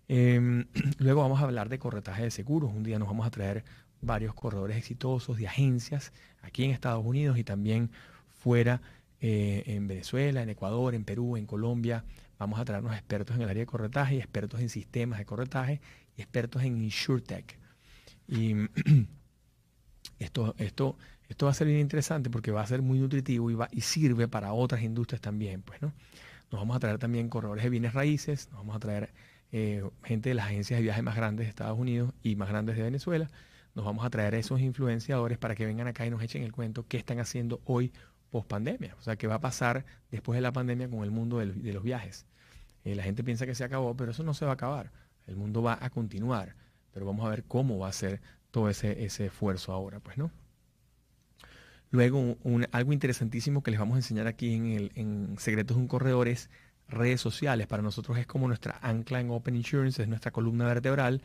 [0.09, 0.67] Em,
[0.99, 2.73] luego vamos a hablar de corretaje de seguros.
[2.75, 3.65] Un día nos vamos a traer
[4.01, 7.91] varios corredores exitosos de agencias aquí en Estados Unidos y también
[8.29, 8.81] fuera
[9.21, 12.05] eh, en Venezuela, en Ecuador, en Perú, en Colombia.
[12.39, 15.81] Vamos a traernos expertos en el área de corretaje, expertos en sistemas de corretaje
[16.17, 17.59] y expertos en InsurTech.
[18.29, 18.55] Y
[20.19, 20.97] esto, esto,
[21.29, 23.81] esto va a ser bien interesante porque va a ser muy nutritivo y, va, y
[23.81, 25.63] sirve para otras industrias también.
[25.63, 25.93] Pues, ¿no?
[26.51, 29.13] Nos vamos a traer también corredores de bienes raíces, nos vamos a traer
[29.53, 32.77] eh, gente de las agencias de viaje más grandes de Estados Unidos y más grandes
[32.77, 33.29] de Venezuela.
[33.75, 36.53] Nos vamos a traer a esos influenciadores para que vengan acá y nos echen el
[36.53, 37.93] cuento qué están haciendo hoy
[38.31, 38.95] post pandemia.
[38.99, 41.83] O sea, qué va a pasar después de la pandemia con el mundo de los
[41.83, 42.27] viajes.
[42.85, 44.93] Eh, la gente piensa que se acabó, pero eso no se va a acabar.
[45.27, 46.55] El mundo va a continuar.
[46.93, 50.31] Pero vamos a ver cómo va a ser todo ese, esfuerzo ahora, pues, ¿no?
[51.91, 52.37] Luego,
[52.73, 56.29] algo interesantísimo que les vamos a enseñar aquí en, el, en Secretos de un Corredor
[56.29, 56.51] es
[56.89, 57.67] redes sociales.
[57.67, 61.23] Para nosotros es como nuestra ancla en Open Insurance, es nuestra columna vertebral.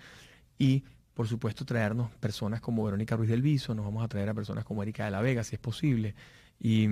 [0.57, 4.33] Y por supuesto traernos personas como Verónica Ruiz del Viso, nos vamos a traer a
[4.33, 6.15] personas como Erika de la Vega, si es posible.
[6.59, 6.87] Y,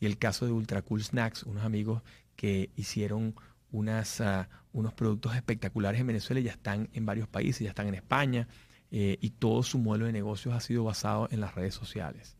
[0.00, 2.02] y el caso de Ultra Cool Snacks, unos amigos
[2.36, 3.34] que hicieron
[3.70, 7.94] unas, uh, unos productos espectaculares en Venezuela ya están en varios países, ya están en
[7.94, 8.48] España.
[8.90, 12.36] Eh, y todo su modelo de negocios ha sido basado en las redes sociales.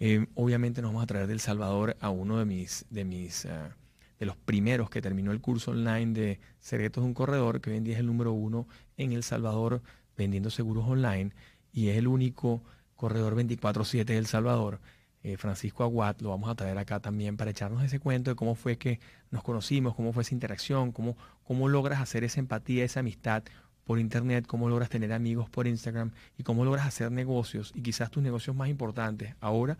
[0.00, 3.72] Eh, obviamente nos vamos a traer del Salvador a uno de mis, de mis uh,
[4.18, 7.76] de los primeros que terminó el curso online de Secretos de un Corredor, que hoy
[7.76, 9.82] en día es el número uno en El Salvador
[10.16, 11.32] vendiendo seguros online
[11.72, 12.62] y es el único
[12.96, 14.80] corredor 24/7 de El Salvador.
[15.22, 18.54] Eh, Francisco Aguat, lo vamos a traer acá también para echarnos ese cuento de cómo
[18.54, 19.00] fue que
[19.30, 23.42] nos conocimos, cómo fue esa interacción, cómo, cómo logras hacer esa empatía, esa amistad
[23.84, 28.10] por internet, cómo logras tener amigos por Instagram y cómo logras hacer negocios y quizás
[28.10, 29.34] tus negocios más importantes.
[29.40, 29.76] Ahora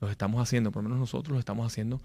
[0.00, 2.00] los estamos haciendo, por lo menos nosotros los estamos haciendo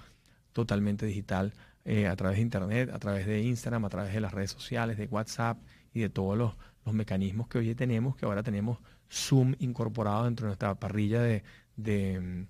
[0.53, 1.53] totalmente digital
[1.85, 4.97] eh, a través de internet, a través de Instagram, a través de las redes sociales,
[4.97, 5.57] de WhatsApp
[5.93, 8.77] y de todos los, los mecanismos que hoy tenemos, que ahora tenemos
[9.11, 11.43] Zoom incorporado dentro de nuestra parrilla de,
[11.77, 12.45] de,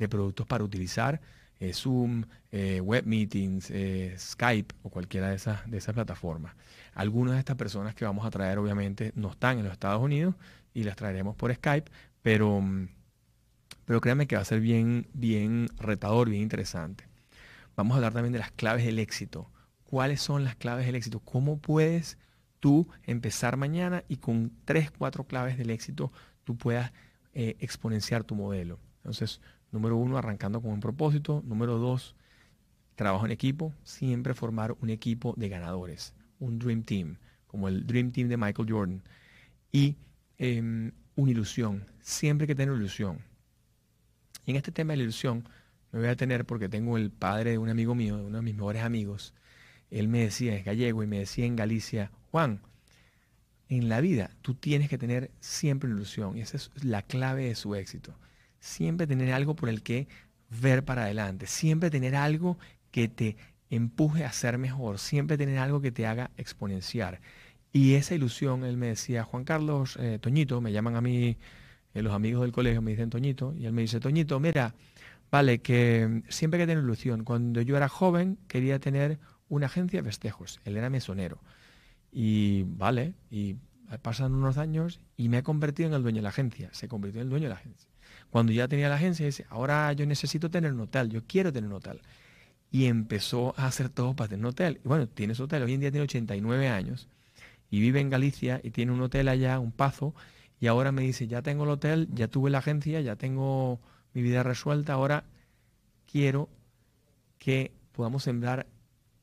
[0.00, 1.20] de productos para utilizar.
[1.60, 3.70] Eh, Zoom, eh, web meetings,
[4.16, 6.56] Skype o cualquiera de esas, de esas plataformas.
[6.94, 10.34] Algunas de estas personas que vamos a traer obviamente no están en los Estados Unidos
[10.74, 11.90] y las traeremos por Skype,
[12.22, 12.62] pero,
[13.84, 17.04] pero créanme que va a ser bien, bien retador, bien interesante.
[17.76, 19.50] Vamos a hablar también de las claves del éxito.
[19.84, 21.20] ¿Cuáles son las claves del éxito?
[21.20, 22.18] ¿Cómo puedes
[22.60, 26.12] tú empezar mañana y con tres, cuatro claves del éxito
[26.44, 26.92] tú puedas
[27.32, 28.78] eh, exponenciar tu modelo?
[28.98, 29.40] Entonces,
[29.72, 31.42] número uno, arrancando con un propósito.
[31.46, 32.14] Número dos,
[32.94, 33.72] trabajo en equipo.
[33.84, 38.70] Siempre formar un equipo de ganadores, un Dream Team, como el Dream Team de Michael
[38.70, 39.02] Jordan.
[39.72, 39.96] Y
[40.38, 43.18] em, una ilusión, siempre hay que tener ilusión.
[44.46, 45.44] Y en este tema de la ilusión,
[45.92, 48.42] me voy a tener porque tengo el padre de un amigo mío, de uno de
[48.42, 49.34] mis mejores amigos.
[49.90, 52.60] Él me decía, es gallego, y me decía en Galicia, Juan,
[53.68, 56.36] en la vida tú tienes que tener siempre una ilusión.
[56.36, 58.14] Y esa es la clave de su éxito.
[58.60, 60.08] Siempre tener algo por el que
[60.48, 61.46] ver para adelante.
[61.46, 62.58] Siempre tener algo
[62.90, 63.36] que te
[63.70, 64.98] empuje a ser mejor.
[64.98, 67.20] Siempre tener algo que te haga exponenciar.
[67.72, 71.36] Y esa ilusión, él me decía, Juan Carlos, eh, Toñito, me llaman a mí
[71.94, 74.74] eh, los amigos del colegio, me dicen Toñito, y él me dice, Toñito, mira,
[75.30, 77.24] Vale, que siempre hay que tener ilusión.
[77.24, 79.18] Cuando yo era joven quería tener
[79.48, 80.60] una agencia de festejos.
[80.64, 81.40] Él era mesonero.
[82.12, 83.56] Y vale, y
[84.02, 86.70] pasan unos años y me he convertido en el dueño de la agencia.
[86.72, 87.89] Se convirtió en el dueño de la agencia.
[88.30, 91.68] Cuando ya tenía la agencia, dice, ahora yo necesito tener un hotel, yo quiero tener
[91.68, 92.00] un hotel.
[92.70, 94.80] Y empezó a hacer todo para tener un hotel.
[94.84, 97.08] Y bueno, tiene su hotel, hoy en día tiene 89 años
[97.70, 100.14] y vive en Galicia y tiene un hotel allá, un pazo.
[100.60, 103.80] Y ahora me dice, ya tengo el hotel, ya tuve la agencia, ya tengo
[104.12, 105.24] mi vida resuelta, ahora
[106.10, 106.48] quiero
[107.38, 108.66] que podamos sembrar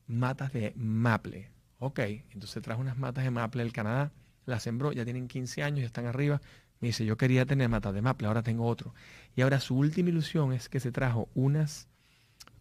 [0.06, 1.50] matas de maple.
[1.78, 2.00] Ok,
[2.32, 4.10] entonces trajo unas matas de maple del Canadá,
[4.46, 6.40] las sembró, ya tienen 15 años, ya están arriba.
[6.80, 8.94] Me dice, yo quería tener matas de maple, ahora tengo otro.
[9.34, 11.88] Y ahora su última ilusión es que se trajo unas,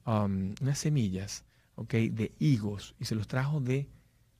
[0.06, 1.45] um, unas semillas
[1.77, 3.88] de higos y se los trajo de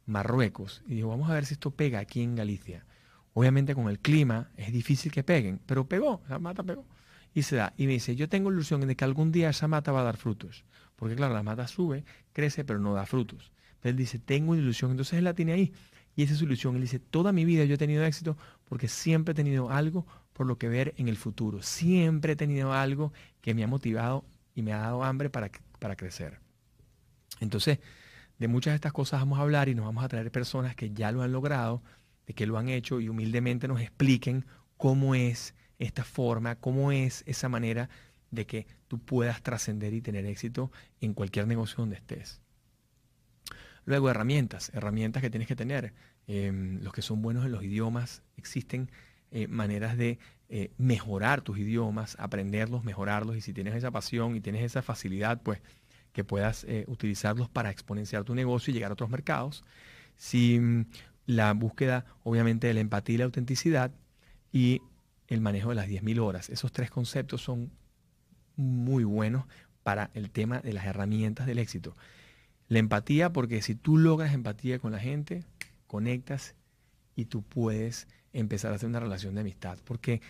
[0.06, 0.84] Marruecos.
[0.88, 2.86] Y dijo, vamos a ver si esto pega aquí en Galicia.
[3.34, 6.86] Obviamente con el clima es difícil que peguen, pero pegó, la mata pegó
[7.38, 7.74] y se da.
[7.78, 10.18] Y me dice, yo tengo ilusión de que algún día esa mata va a dar
[10.18, 10.66] frutos.
[10.96, 13.52] Porque claro, la mata sube, crece, pero no da frutos.
[13.80, 14.90] Pero él dice, tengo ilusión.
[14.90, 15.74] Entonces él la tiene ahí.
[16.16, 16.76] Y esa es su ilusión.
[16.76, 18.38] Él dice, toda mi vida yo he tenido éxito
[18.68, 21.62] porque siempre he tenido algo por lo que ver en el futuro.
[21.62, 25.50] Siempre he tenido algo que me ha motivado y me ha dado hambre para,
[25.80, 26.40] para crecer.
[27.40, 27.80] Entonces,
[28.38, 30.92] de muchas de estas cosas vamos a hablar y nos vamos a traer personas que
[30.92, 31.82] ya lo han logrado,
[32.26, 34.46] de que lo han hecho y humildemente nos expliquen
[34.78, 37.90] cómo es esta forma, cómo es esa manera
[38.32, 42.42] de que tú puedas trascender y tener éxito en cualquier negocio donde estés.
[43.86, 45.94] Luego, herramientas, herramientas que tienes que tener.
[46.28, 48.92] Em, los que son buenos en los idiomas, existen
[49.32, 54.42] eh, maneras de eh, mejorar tus idiomas, aprenderlos, mejorarlos y si tienes esa pasión y
[54.42, 55.62] tienes esa facilidad, pues
[56.14, 59.64] que puedas eh, utilizarlos para exponenciar tu negocio y llegar a otros mercados.
[60.16, 60.86] Si mm,
[61.28, 63.92] la búsqueda, obviamente, de la empatía y la autenticidad
[64.52, 64.82] y
[65.28, 66.50] el manejo de las 10.000 horas.
[66.50, 67.72] Esos tres conceptos son
[68.56, 69.46] muy buenos
[69.84, 71.96] para el tema de las herramientas del éxito.
[72.70, 75.44] La empatía, porque si tú logras empatía con la gente,
[75.88, 76.56] conectas
[77.16, 80.22] y tú puedes empezar a hacer una relación de amistad, porque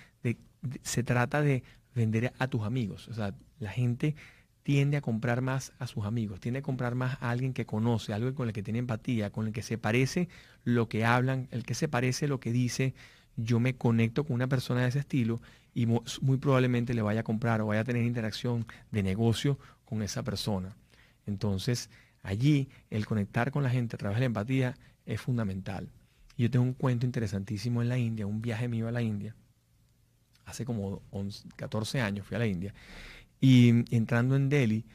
[0.82, 3.08] se trata de vender a tus amigos.
[3.10, 4.16] O sea, la gente
[4.64, 8.14] tiende a comprar más a sus amigos, tiende a comprar más a alguien que conoce,
[8.14, 10.28] alguien con el que tiene empatía, con el que se parece
[10.64, 12.94] lo que hablan, el que se parece lo que dice.
[13.38, 15.42] Yo me conecto con una persona de ese estilo
[15.74, 20.02] y muy probablemente le vaya a comprar o vaya a tener interacción de negocio con
[20.02, 20.76] esa persona.
[21.26, 21.90] Entonces,
[22.24, 24.76] allí el conectar con la gente a través de la empatía
[25.08, 25.90] es fundamental.
[26.38, 29.36] Yo tengo un cuento interesantísimo en la India, un viaje mío a la India.
[30.46, 31.02] Hace como
[31.56, 32.74] 14 años fui a la India.
[33.42, 34.86] Y entrando en Delhi,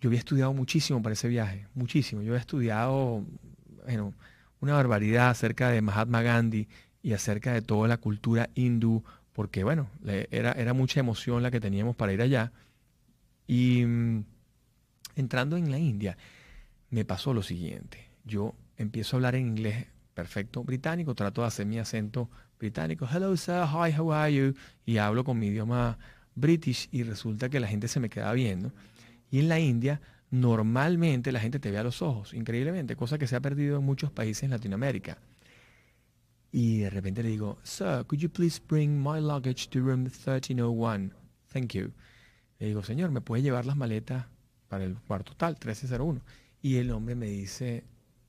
[0.00, 2.22] yo había estudiado muchísimo para ese viaje, muchísimo.
[2.22, 3.24] Yo había estudiado
[3.84, 4.14] bueno,
[4.60, 6.68] una barbaridad acerca de Mahatma Gandhi
[7.02, 9.90] y acerca de toda la cultura hindú, porque bueno,
[10.30, 12.52] era, era mucha emoción la que teníamos para ir allá.
[13.46, 14.24] Y mm,
[15.16, 16.16] entrando en la India,
[16.90, 18.08] me pasó lo siguiente.
[18.24, 23.36] Yo empiezo a hablar en inglés perfecto británico, trato de hacer mi acento británico, hello
[23.36, 24.54] sir, hi, how are you?
[24.86, 25.98] Y hablo con mi idioma
[26.34, 28.72] british y resulta que la gente se me queda viendo.
[29.30, 33.26] Y en la India, normalmente la gente te ve a los ojos, increíblemente, cosa que
[33.26, 35.18] se ha perdido en muchos países en Latinoamérica.
[36.52, 41.10] Y de repente le digo, sir, could you please bring my luggage to room 1301?
[41.52, 41.92] Thank you.
[42.60, 44.26] Le digo, señor, ¿me puede llevar las maletas
[44.68, 46.20] para el cuarto tal, 1301?
[46.62, 47.84] Y el hombre me dice,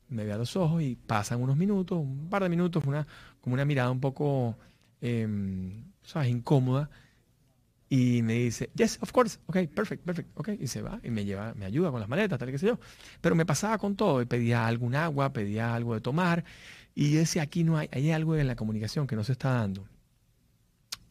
[0.10, 3.08] me ve a los ojos y pasan unos minutos, un par de minutos, una,
[3.42, 4.58] como una mirada un poco,
[5.02, 6.90] em, ¿sabes?, incómoda.
[7.88, 10.50] Y me dice, yes, of course, ok, perfect, perfect, ok.
[10.60, 12.80] Y se va y me lleva, me ayuda con las maletas, tal que sé yo.
[13.22, 16.44] Pero me pasaba con todo y pedía algún agua, pedía algo de tomar.
[16.96, 19.88] Y yo aquí no hay, hay algo en la comunicación que no se está dando.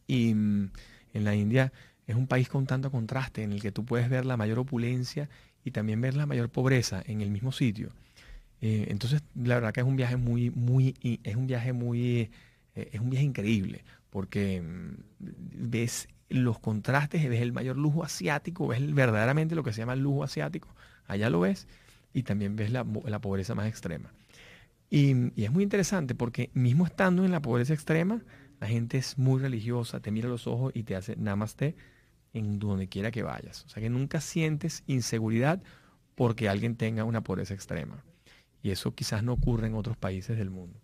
[0.07, 0.71] Y mm,
[1.15, 1.73] en la India
[2.07, 5.29] es un país con tanto contraste en el que tú puedes ver la mayor opulencia
[5.65, 7.91] y también ver la mayor pobreza en el mismo sitio.
[8.61, 12.31] Eh, entonces, la verdad que es un viaje muy, muy, es un viaje muy,
[12.75, 14.95] eh, es un viaje increíble, porque mm,
[15.71, 20.01] ves los contrastes, ves el mayor lujo asiático, ves verdaderamente lo que se llama el
[20.01, 20.75] lujo asiático,
[21.07, 21.67] allá lo ves,
[22.13, 24.13] y también ves la, pobreza más extrema.
[24.91, 28.23] Y, es muy interesante porque mismo estando en la pobreza extrema,
[28.61, 31.75] la gente es muy religiosa, te mira los ojos y te hace namaste
[32.33, 33.65] en donde quiera que vayas.
[33.65, 35.63] O sea que nunca sientes inseguridad
[36.15, 38.05] porque alguien tenga una pobreza extrema.
[38.65, 40.81] Y eso quizás no ocurre en otros países del mundo.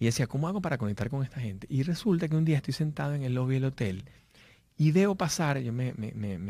[0.00, 1.68] Y decía, ¿cómo hago para conectar con esta gente?
[1.70, 4.04] Y resulta que un día estoy sentado en el lobby del hotel
[4.76, 5.94] y veo pasar, yo me,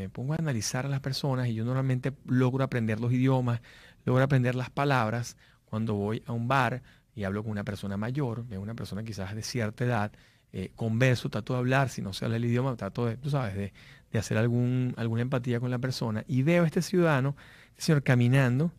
[0.09, 3.61] pongo a analizar a las personas y yo normalmente logro aprender los idiomas,
[4.07, 5.37] logro aprender las palabras
[5.67, 6.83] cuando voy a un bar
[7.15, 10.13] y hablo con una persona mayor, veo una persona quizás de cierta edad,
[10.55, 13.55] eh, converso, trato de hablar, si no se habla el idioma, trato de, tú sabes,
[13.55, 13.73] de,
[14.19, 17.37] hacer algún, alguna empatía con la persona y veo a este ciudadano,
[17.73, 18.73] este señor caminando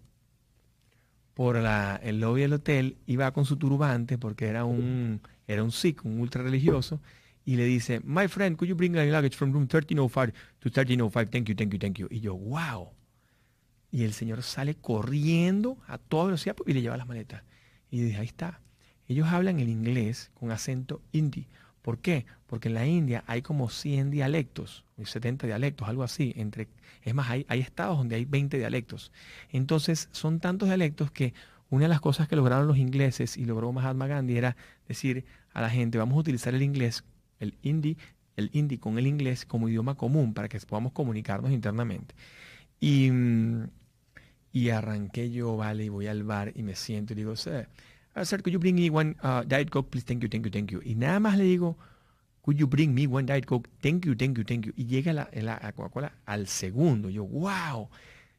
[1.38, 6.04] por el lobby del hotel, iba con su turbante porque era un, era un Sikh,
[6.04, 7.00] un ultra religioso,
[7.46, 11.30] y le dice, my friend, could you bring my luggage from room 1305 to 1305?
[11.30, 12.08] Thank you, thank you, thank you.
[12.10, 12.90] Y yo, wow.
[13.92, 17.44] Y el señor sale corriendo a toda velocidad y le lleva las maletas.
[17.92, 18.60] Y dije, ahí está.
[19.08, 21.46] Ellos hablan el inglés con acento hindi.
[21.84, 22.26] ¿Por qué?
[22.48, 26.34] Porque en la India hay como 100 dialectos, 70 dialectos, algo así.
[26.36, 26.68] Entre,
[27.04, 29.12] es más, hay, hay estados donde hay 20 dialectos.
[29.52, 31.34] Entonces, son tantos dialectos que
[31.70, 34.56] una de las cosas que lograron los ingleses y logró Mahatma Gandhi era
[34.88, 37.04] decir a la gente, vamos a utilizar el inglés,
[37.40, 37.98] el hindi,
[38.36, 42.16] el hindi con el inglés como idioma común para que podamos comunicarnos internamente.
[42.80, 43.12] Y,
[44.54, 47.68] y arranqué yo, vale, y voy al bar y me siento y digo, sir,
[48.16, 50.06] uh, sir, could you bring me one uh, Diet Coke, please?
[50.06, 50.82] Thank you, thank you, thank you.
[50.84, 51.78] Y nada más le digo,
[52.48, 53.68] could you bring me one Diet Coke?
[53.82, 54.74] Thank you, thank you, thank you.
[54.78, 57.10] Y llega la, la Coca-Cola al segundo.
[57.10, 57.90] Yo, wow.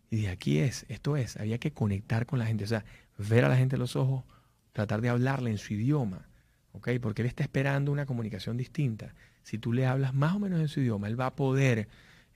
[0.09, 1.37] Y dije, aquí es, esto es.
[1.37, 2.65] Había que conectar con la gente.
[2.65, 2.87] O sea,
[3.19, 4.25] ver a la gente a los ojos,
[4.73, 6.27] tratar de hablarle en su idioma.
[6.73, 6.89] ¿ok?
[7.03, 9.15] Porque él está esperando una comunicación distinta.
[9.43, 11.89] Si tú le hablas más o menos en su idioma, él va a poder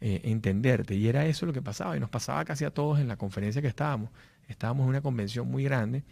[0.03, 0.95] eh, entenderte.
[0.95, 3.63] Y era eso lo que pasaba, y nos pasaba casi a todos en la conferencia
[3.63, 4.11] que estábamos.
[4.47, 6.05] Estábamos en una convención muy grande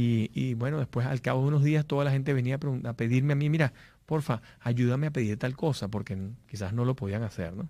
[0.00, 3.36] y, bueno, después al cabo de unos días toda la gente venía a, pedirme a
[3.36, 3.72] mí, mira,
[4.06, 6.16] porfa, ayúdame a pedir tal cosa, porque
[6.48, 7.68] quizás no lo podían hacer, ¿no?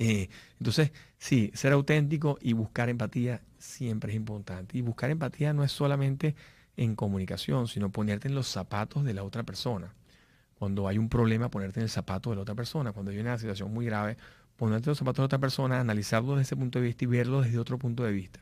[0.00, 4.76] Eh, entonces, sí, ser auténtico y buscar empatía siempre es importante.
[4.76, 6.34] Y buscar empatía no es solamente
[6.76, 9.94] en comunicación, sino ponerte en los zapatos de la otra persona.
[10.58, 12.92] Cuando hay un problema, ponerte en el zapato de la otra persona.
[12.92, 14.16] Cuando hay una situación muy grave,
[14.56, 17.06] ponerte en los zapatos de la otra persona, analizarlo desde ese punto de vista y
[17.06, 18.40] verlo desde otro punto de vista.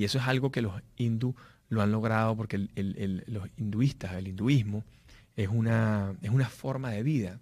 [0.00, 1.34] Y eso es algo que los hindú
[1.68, 4.82] lo han logrado porque los hinduistas, el hinduismo,
[5.36, 7.38] es una, es una forma de vida.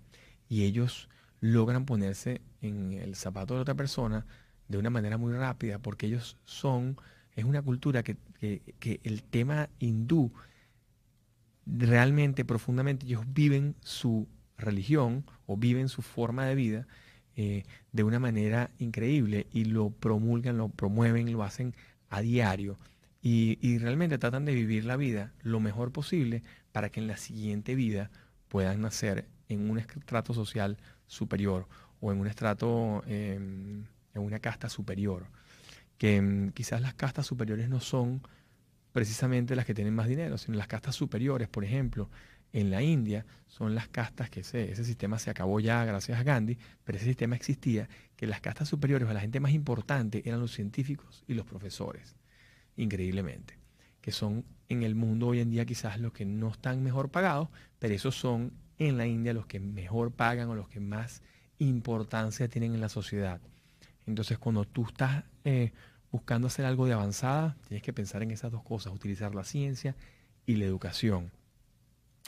[0.49, 1.09] Y ellos
[1.41, 4.27] logran ponerse en el zapato de otra persona
[4.67, 6.97] de una manera muy rápida porque ellos son,
[7.37, 10.33] es una cultura que, el tema hindú
[11.65, 16.89] realmente profundamente ellos viven su religión o viven su forma de vida
[17.37, 21.73] eh, de una manera increíble y lo promulgan, lo promueven, lo hacen
[22.09, 22.79] a diario
[23.21, 26.43] y, realmente tratan de vivir la vida lo mejor posible
[26.73, 28.11] para que en la siguiente vida
[28.49, 31.67] puedan nacer en un estrato social superior
[32.01, 33.85] o en un estrato, em,
[34.15, 35.27] en una casta superior.
[35.99, 38.23] Que em, quizás las castas superiores no son
[38.93, 42.09] precisamente las que tienen más dinero, sino las castas superiores, por ejemplo,
[42.53, 46.23] en la India son las castas que ese, ese sistema se acabó ya gracias a
[46.23, 47.89] Gandhi, pero ese sistema existía,
[48.19, 52.17] que las castas superiores o la gente más importante eran los científicos y los profesores,
[52.77, 53.57] increíblemente,
[54.01, 57.49] que son en el mundo hoy en día quizás los que no están mejor pagados,
[57.79, 61.23] pero esos son en la India los que mejor pagan o los que más
[61.61, 63.41] importancia tienen en la sociedad.
[64.05, 65.71] Entonces cuando tú estás eh,
[66.11, 69.95] buscando hacer algo de avanzada, tienes que pensar en esas dos cosas, utilizar la ciencia
[70.45, 71.31] y la educación.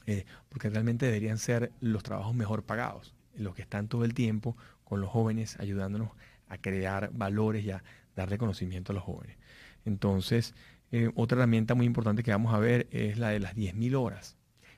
[0.07, 4.57] Eh, porque realmente deberían ser los trabajos mejor pagados, los que están todo el tiempo
[4.91, 6.11] con los jóvenes ayudándonos
[6.49, 7.85] a crear valores y a
[8.17, 9.39] dar reconocimiento a los jóvenes.
[9.85, 10.53] Entonces,
[10.91, 14.37] eh, otra herramienta muy importante que vamos a ver es la de las 10.000 horas.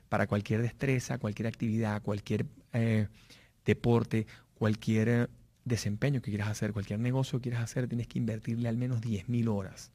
[0.09, 3.07] Para cualquier destreza, cualquier actividad, cualquier eh,
[3.65, 5.31] deporte, cualquier
[5.65, 9.47] desempeño que quieras hacer, cualquier negocio que quieras hacer, tienes que invertirle al menos 10.000
[9.49, 9.91] horas.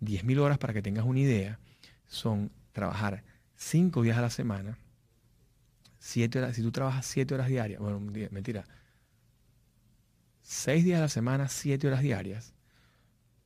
[0.00, 1.58] 10.000 horas, para que tengas una idea,
[2.06, 3.24] son trabajar
[3.56, 4.78] cinco días a la semana,
[5.98, 8.64] siete horas, si tú trabajas siete horas diarias, bueno, mentira,
[10.44, 12.54] seis días a la semana, siete horas diarias,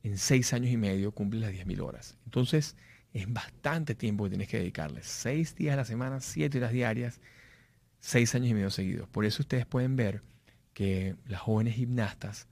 [0.03, 2.17] en seis años y medio cumples las 10.000 horas.
[2.25, 2.75] Entonces,
[3.13, 5.01] es bastante tiempo que tienes que dedicarle.
[5.01, 7.19] Seis días a la semana, siete horas diarias,
[7.99, 9.07] seis años y medio seguidos.
[9.09, 10.21] Por eso ustedes pueden ver
[10.73, 12.47] que las jóvenes gimnastas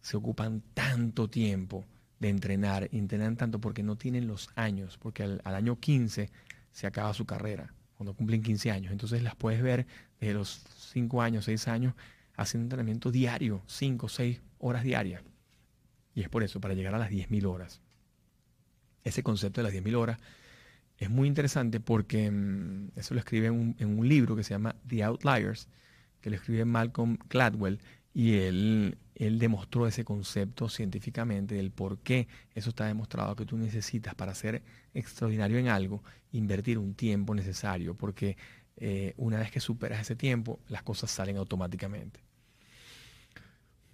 [0.00, 1.84] se ocupan tanto tiempo
[2.20, 6.30] de entrenar, entrenan tanto porque no tienen los años, porque al, año 15
[6.70, 8.92] se acaba su carrera, cuando cumplen 15 años.
[8.92, 9.86] Entonces las puedes ver
[10.20, 11.94] desde los 5 años, 6 años,
[12.36, 15.22] haciendo entrenamiento diario, 5, 6 horas diarias.
[16.14, 17.80] Y es por eso, para llegar a las 10.000 horas.
[19.04, 20.18] Ese concepto de las 10.000 horas
[20.98, 24.54] es muy interesante porque mm, eso lo escribe en un, en un libro que se
[24.54, 25.68] llama The Outliers,
[26.20, 27.80] que lo escribe Malcolm Gladwell,
[28.14, 33.58] y él, él demostró ese concepto científicamente del por qué eso está demostrado que tú
[33.58, 34.62] necesitas para ser
[34.94, 38.38] extraordinario en algo, invertir un tiempo necesario, porque
[38.76, 42.20] eh, una vez que superas ese tiempo, las cosas salen automáticamente.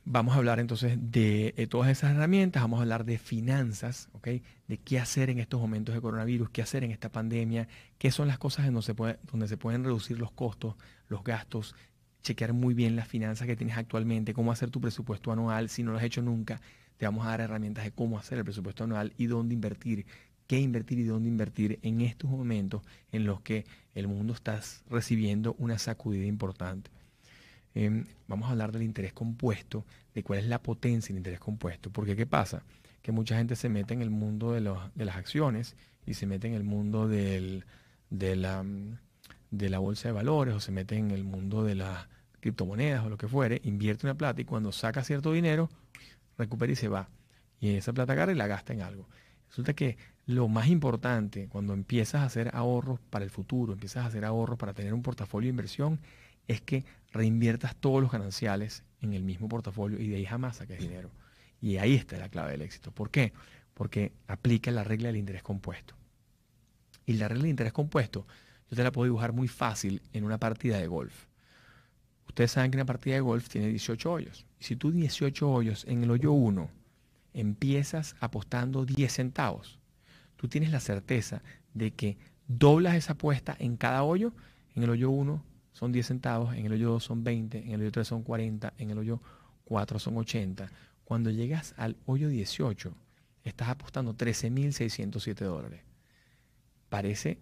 [0.05, 4.78] Vamos a hablar entonces de, eh, todas esas herramientas, vamos a hablar de finanzas, de
[4.78, 7.68] qué hacer en estos momentos de coronavirus, qué hacer en esta pandemia,
[7.99, 10.74] qué son las cosas donde se, puede, donde se pueden reducir los costos,
[11.07, 11.76] los gastos,
[12.22, 15.68] chequear muy bien las finanzas que tienes actualmente, cómo hacer tu presupuesto anual.
[15.68, 16.61] Si no lo has hecho nunca,
[16.97, 20.07] te vamos a dar herramientas de cómo hacer el presupuesto anual y dónde invertir,
[20.53, 25.57] qué invertir y dónde invertir en estos momentos en los que el mundo está recibiendo
[25.59, 26.90] una sacudida importante.
[27.74, 31.88] Em, vamos a hablar del interés compuesto, de cuál es la potencia del interés compuesto.
[31.88, 32.64] Porque ¿qué pasa?
[33.00, 34.61] Que mucha gente se mete en el mundo de,
[34.94, 35.74] de las acciones
[36.05, 37.62] y se mete en el mundo de
[38.11, 38.62] la
[39.50, 42.09] de la bolsa de valores o se mete en el mundo de las
[42.40, 45.70] criptomonedas o lo que fuere, invierte una plata y cuando saca cierto dinero,
[46.36, 47.09] recupera y se va.
[47.59, 49.09] Y esa plata agarra y la gasta en algo.
[49.48, 54.09] Resulta que lo más importante cuando empiezas a hacer ahorros para el futuro, empiezas a
[54.09, 56.01] hacer ahorros para tener un portafolio de inversión,
[56.49, 60.79] es que reinviertas todos los gananciales en el mismo portafolio y de ahí jamás saques
[60.79, 61.11] dinero.
[61.61, 62.91] Y ahí está la clave del éxito.
[62.91, 63.33] ¿Por qué?
[63.75, 65.95] Porque aplica la regla del interés compuesto.
[67.07, 68.27] Y la regla del interés compuesto
[68.73, 71.27] yo te la puedo dibujar muy fácil en una partida de golf.
[72.27, 74.47] Ustedes saben que una partida de golf tiene 18 hoyos.
[74.59, 76.70] Y si tú 18 hoyos en el hoyo 1
[77.35, 79.79] empiezas apostando 10 centavos,
[80.43, 81.40] tú tienes la certeza
[81.72, 82.18] de que
[82.49, 84.32] doblas esa apuesta en cada hoyo.
[84.74, 85.40] En el hoyo 1
[85.70, 88.74] son 10 centavos, en el hoyo 2 son 20, en el hoyo 3 son 40,
[88.76, 89.22] en el hoyo
[89.66, 90.68] 4 son 80.
[91.05, 92.93] Cuando llegas al hoyo 18,
[93.45, 95.82] estás apostando 13.607 dólares.
[96.88, 97.38] Parece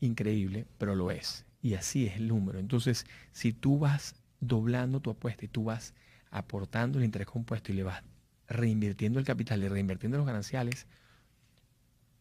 [0.00, 1.44] increíble, pero lo es.
[1.60, 2.58] Y así es el número.
[2.58, 5.92] Entonces, si tú vas doblando tu apuesta y tú vas
[6.30, 8.02] aportando el interés compuesto y le vas
[8.48, 10.86] reinvirtiendo el capital y reinvirtiendo los gananciales,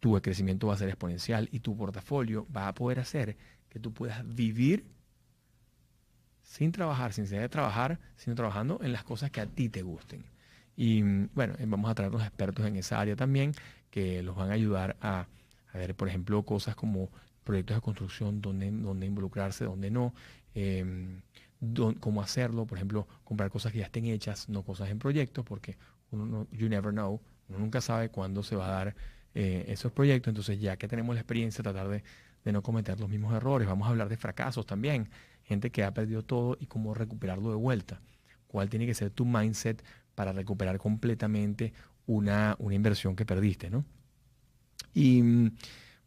[0.01, 3.37] tu crecimiento va a ser exponencial y tu portafolio va a poder hacer
[3.69, 4.83] que tú puedas vivir
[6.41, 9.83] sin trabajar, sin necesidad de trabajar, sino trabajando en las cosas que a ti te
[9.83, 10.25] gusten.
[10.75, 13.53] Y bueno, vamos a traer los expertos en esa área también
[13.91, 15.27] que los van a ayudar a,
[15.73, 17.09] ver, por ejemplo, cosas como
[17.43, 20.15] proyectos de construcción, dónde, dónde involucrarse, dónde no,
[20.55, 21.21] em,
[21.99, 25.77] cómo hacerlo, por ejemplo, comprar cosas que ya estén hechas, no cosas en proyectos, porque
[26.09, 28.95] uno no, you never know, uno nunca sabe cuándo se va a dar
[29.33, 32.03] eh, esos proyectos, entonces ya que tenemos la experiencia, tratar de,
[32.43, 35.09] de no cometer los mismos errores, vamos a hablar de fracasos también,
[35.43, 38.01] gente que ha perdido todo y cómo recuperarlo de vuelta,
[38.47, 39.83] cuál tiene que ser tu mindset
[40.15, 41.73] para recuperar completamente
[42.05, 43.85] una, una inversión que perdiste, ¿no?
[44.93, 45.21] Y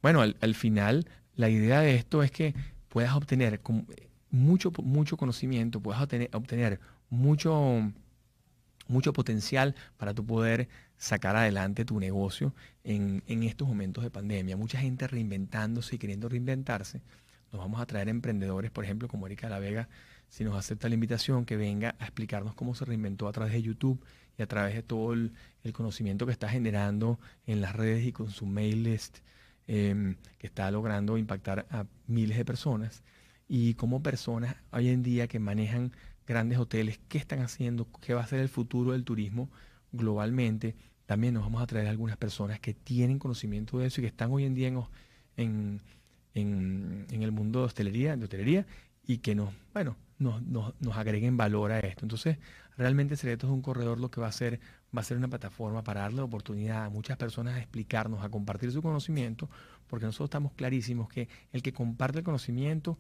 [0.03, 1.07] bueno, al, al, final
[1.37, 2.55] la idea de esto es que
[2.89, 3.61] puedas obtener
[4.31, 7.93] mucho, mucho conocimiento, puedas obtener mucho,
[8.89, 12.55] mucho potencial para tu poder sacar adelante tu negocio
[12.85, 14.57] en, en, estos momentos de pandemia.
[14.57, 17.01] Mucha gente reinventándose y queriendo reinventarse.
[17.53, 19.89] Nos vamos a traer emprendedores, por ejemplo, como Erika La Vega,
[20.29, 23.63] si nos acepta la invitación, que venga a explicarnos cómo se reinventó a través de
[23.63, 24.05] YouTube
[24.37, 25.33] y a través de todo el,
[25.73, 29.19] conocimiento que está generando en las redes y con su mail list,
[29.69, 33.05] em, que está logrando impactar a miles de personas.
[33.49, 35.93] Y como personas hoy en día que manejan
[36.27, 39.51] grandes hoteles, qué están haciendo, qué va a ser el futuro del turismo
[39.93, 40.75] globalmente.
[41.07, 44.31] También nos vamos a traer algunas personas que tienen conocimiento de eso y que están
[44.33, 44.73] hoy en día
[45.37, 45.81] en,
[46.35, 48.67] el mundo de hostelería, de
[49.07, 52.07] y que nos, bueno, nos, nos, agreguen valor a esto.
[52.07, 52.39] Entonces,
[52.79, 54.61] realmente Secretos es un corredor lo que va a hacer,
[54.97, 58.73] va a ser una plataforma para darle oportunidad a muchas personas a explicarnos, a compartir
[58.73, 59.51] su conocimiento,
[59.87, 62.99] porque nosotros estamos clarísimos que el que comparte el conocimiento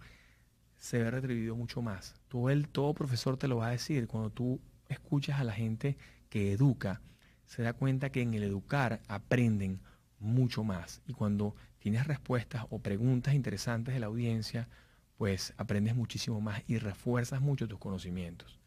[0.85, 2.15] se ve retribuido mucho más.
[2.29, 4.07] Todo, el, todo profesor te lo va a decir.
[4.07, 4.61] Cuando tú
[4.91, 5.97] escuchas a la gente
[6.29, 7.01] que educa,
[7.47, 9.81] se da cuenta que en el educar aprenden
[10.19, 11.01] mucho más.
[11.07, 14.69] Y cuando tienes respuestas o preguntas interesantes de la audiencia,
[15.17, 18.61] pues aprendes muchísimo más y refuerzas mucho tus conocimientos.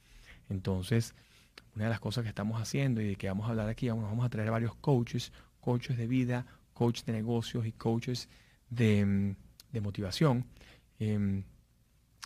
[0.50, 1.14] Entonces,
[1.76, 4.26] una de las cosas que estamos haciendo y de que vamos a hablar aquí, vamos
[4.26, 8.28] a traer varios coaches, coaches de vida, coaches de negocios y coaches
[8.72, 9.36] de, mm,
[9.84, 10.48] motivación.
[10.98, 11.44] Em,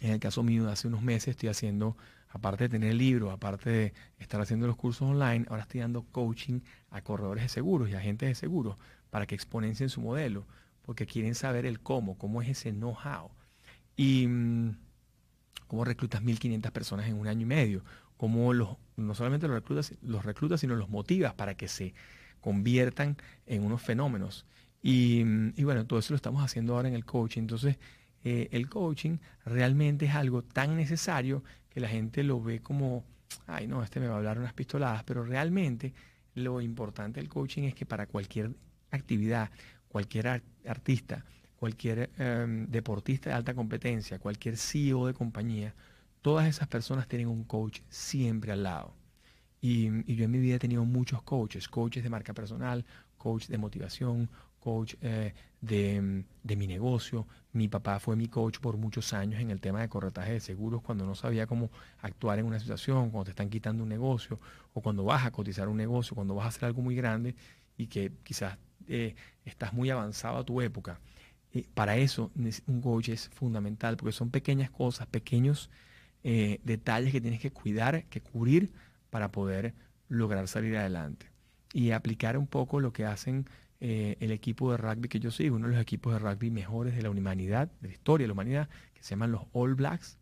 [0.02, 1.96] en el caso mío, hace unos meses estoy haciendo,
[2.30, 6.04] aparte de tener el libro, aparte de estar haciendo los cursos online, ahora estoy dando
[6.12, 8.78] coaching a corredores de seguros y agentes de seguros
[9.12, 10.48] para que exponencien su modelo,
[10.82, 13.30] porque quieren saber el cómo, cómo es ese know-how.
[13.96, 14.76] Y mm,
[15.68, 17.84] cómo reclutas 1.500 personas en un año y medio,
[18.18, 21.94] cómo los, no solamente los reclutas, los reclutas, sino los motivas para que se
[22.40, 24.48] conviertan en unos fenómenos.
[24.82, 27.42] Y, mm, y bueno, todo eso lo estamos haciendo ahora en el coaching.
[27.42, 27.78] Entonces,
[28.24, 33.04] eh, el coaching realmente es algo tan necesario que la gente lo ve como,
[33.48, 35.94] ay no, este me va a hablar unas pistoladas, pero realmente
[36.36, 38.56] lo importante del coaching es que para cualquier
[38.92, 39.50] actividad,
[39.88, 45.74] cualquier artista, cualquier em, deportista de alta competencia, cualquier CEO de compañía,
[46.22, 48.94] todas esas personas tienen un coach siempre al lado.
[49.62, 52.84] Y, y, yo en mi vida he tenido muchos coaches, coaches de marca personal,
[53.18, 54.30] coach de motivación,
[54.62, 57.28] coach eh, de, de, mi negocio.
[57.52, 60.82] Mi papá fue mi coach por muchos años en el tema de corretaje de seguros
[60.82, 61.70] cuando no sabía cómo
[62.02, 64.40] actuar en una situación, cuando te están quitando un negocio
[64.74, 67.36] o cuando vas a cotizar un negocio, cuando vas a hacer algo muy grande
[67.76, 68.58] y que quizás
[68.88, 71.02] eh, estás muy avanzado a tu época.
[71.74, 72.32] para eso
[72.68, 75.70] un coach es fundamental porque son pequeñas cosas, pequeños
[76.24, 78.72] eh, detalles que tienes que cuidar, que cubrir
[79.10, 79.74] para poder
[80.08, 81.28] lograr salir adelante.
[81.74, 83.46] Y aplicar un poco lo que hacen
[83.82, 86.96] eh, el equipo de rugby que yo sigo, uno de los equipos de rugby mejores
[86.96, 90.18] de la humanidad, de la historia de la humanidad, que se llaman los All Blacks.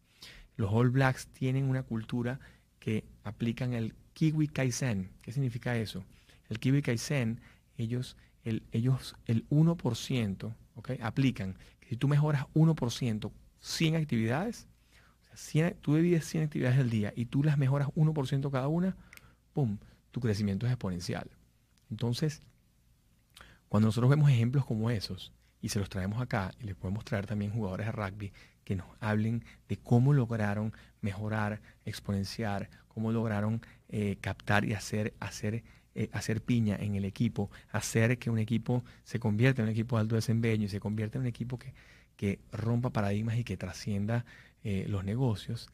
[0.55, 2.39] Los All Blacks tienen una cultura
[2.79, 5.11] que aplican el Kiwi Kaizen.
[5.21, 6.03] ¿Qué significa eso?
[6.49, 7.39] El Kiwi Kaizen,
[7.77, 10.97] ellos el, ellos el 1%, ¿okay?
[11.01, 11.55] aplican
[11.89, 13.31] si tú mejoras 1%,
[13.61, 14.67] 100 actividades,
[15.81, 18.95] tú divides 100 actividades al día y tú las mejoras 1% cada una,
[19.53, 19.79] ¡pum!
[20.11, 21.31] Tu crecimiento es exponencial.
[21.89, 22.43] Entonces,
[23.69, 27.25] cuando nosotros vemos ejemplos como esos y se los traemos acá y les podemos traer
[27.25, 34.17] también jugadores de rugby que nos hablen de cómo lograron mejorar, exponenciar, cómo lograron eh,
[34.21, 35.63] captar y hacer, hacer
[35.95, 39.97] eh, hacer piña en el equipo, hacer que un equipo se convierta en un equipo
[39.97, 41.73] de alto desempeño y se convierta en un equipo que,
[42.15, 44.23] que rompa paradigmas y que trascienda
[44.63, 45.67] eh, los negocios,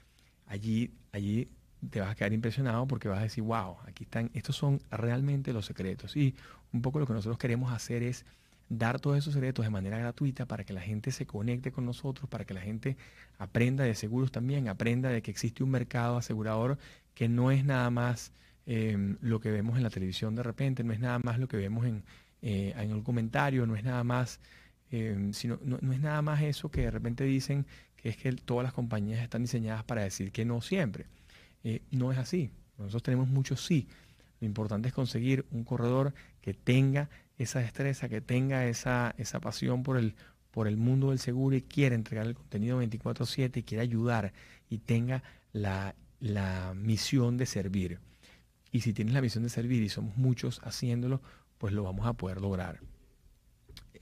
[0.47, 1.49] allí, allí
[1.89, 5.53] te vas a quedar impresionado porque vas a decir, wow, aquí están, estos son realmente
[5.53, 6.15] los secretos.
[6.15, 6.33] Y
[6.75, 8.25] un poco lo que nosotros queremos hacer es
[8.67, 12.29] dar todos esos secretos de manera gratuita para que la gente se conecte con nosotros,
[12.29, 12.97] para que la gente
[13.37, 16.77] aprenda de seguros también, aprenda de que existe un mercado asegurador
[17.13, 18.31] que no es nada más
[18.65, 21.57] em, lo que vemos en la televisión de repente, no es nada más lo que
[21.57, 22.03] vemos en,
[22.41, 24.39] eh, en el comentario, no es nada más,
[24.91, 27.65] em, sino, no, es nada más eso que de repente dicen
[27.95, 31.05] que es que todas las compañías están diseñadas para decir que no siempre.
[31.63, 32.51] Eh, no es así.
[32.77, 33.87] Nosotros tenemos muchos sí.
[34.39, 36.13] Lo importante es conseguir un corredor
[36.45, 40.13] que tenga esa destreza, que tenga esa, esa pasión por el,
[40.51, 44.31] por el mundo del seguro y quiera entregar el contenido 24/7 y quiera ayudar
[44.69, 45.23] y tenga
[45.53, 47.99] la, la misión de servir.
[48.71, 51.19] Y si tienes la misión de servir y somos muchos haciéndolo,
[51.57, 52.79] pues lo vamos a poder lograr.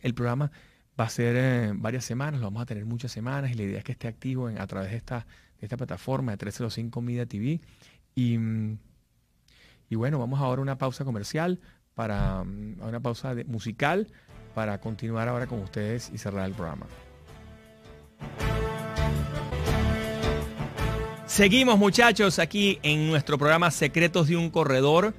[0.02, 0.52] El programa
[1.00, 3.78] va a ser eh, varias semanas, lo vamos a tener muchas semanas y la idea
[3.78, 5.28] es que esté activo en, a través de esta,
[5.62, 7.62] de esta plataforma de 305 Media TV.
[8.16, 8.38] Y,
[9.88, 11.62] y bueno, vamos ahora a una pausa comercial
[11.96, 14.08] para una pausa musical
[14.54, 16.86] para continuar ahora con ustedes y cerrar el programa.
[21.26, 25.16] Seguimos muchachos aquí en nuestro programa Secretos de un Corredor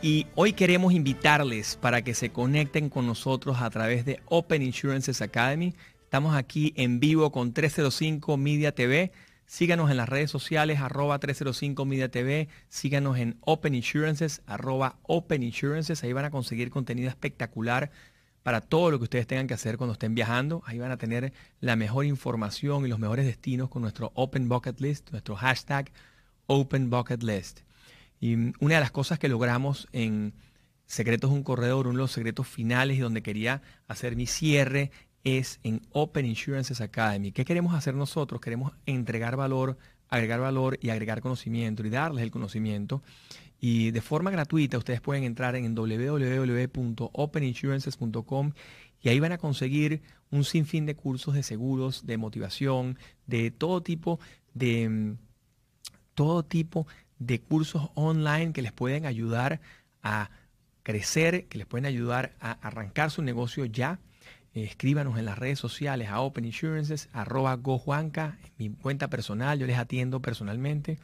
[0.00, 5.20] y hoy queremos invitarles para que se conecten con nosotros a través de Open Insurances
[5.20, 5.74] Academy.
[6.02, 9.12] Estamos aquí en vivo con 305 Media TV.
[9.50, 12.46] Síganos en las redes sociales, arroba 305 Media TV.
[12.68, 16.04] Síganos en Open Insurances, arroba Open Insurances.
[16.04, 17.90] Ahí van a conseguir contenido espectacular
[18.44, 20.62] para todo lo que ustedes tengan que hacer cuando estén viajando.
[20.66, 24.80] Ahí van a tener la mejor información y los mejores destinos con nuestro Open Bucket
[24.80, 25.90] List, nuestro hashtag
[26.46, 27.62] Open Bucket List.
[28.20, 28.34] Y
[28.64, 30.32] una de las cosas que logramos en
[30.86, 34.92] Secretos un Corredor, uno de los secretos finales y donde quería hacer mi cierre
[35.24, 37.30] es en Open Insurances Academy.
[37.32, 38.40] ¿Qué queremos hacer nosotros?
[38.40, 39.76] Queremos entregar valor,
[40.08, 43.02] agregar valor y agregar conocimiento y darles el conocimiento.
[43.60, 48.52] Y de forma gratuita ustedes pueden entrar en www.openinsurances.com
[49.02, 52.96] y ahí van a conseguir un sinfín de cursos de seguros, de motivación,
[53.26, 54.20] de todo tipo
[54.54, 55.16] de
[56.14, 56.86] todo tipo
[57.18, 59.60] de cursos online que les pueden ayudar
[60.02, 60.30] a
[60.82, 64.00] crecer, que les pueden ayudar a arrancar su negocio ya
[64.54, 69.78] escríbanos en las redes sociales a Open Insurances, arroba gojuanca, mi cuenta personal, yo les
[69.78, 70.98] atiendo personalmente.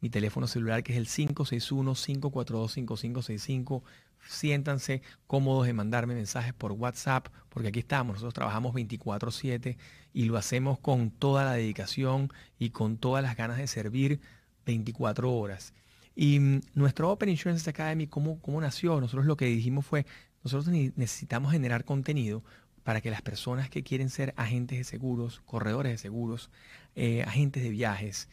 [0.00, 3.82] Mi teléfono celular que es el 561-542-5565.
[4.28, 9.78] Siéntanse cómodos de mandarme mensajes por WhatsApp, porque aquí estamos, nosotros trabajamos 24/7
[10.12, 14.20] y lo hacemos con toda la dedicación y con todas las ganas de servir
[14.66, 15.72] 24 horas.
[16.14, 19.00] Y mm, nuestro Open Insurance Academy, ¿cómo, ¿cómo nació?
[19.00, 20.06] Nosotros lo que dijimos fue,
[20.42, 22.42] nosotros necesitamos generar contenido
[22.86, 26.50] para que las personas que quieren ser agentes de seguros, corredores de seguros,
[26.94, 28.28] eh, agentes de viajes,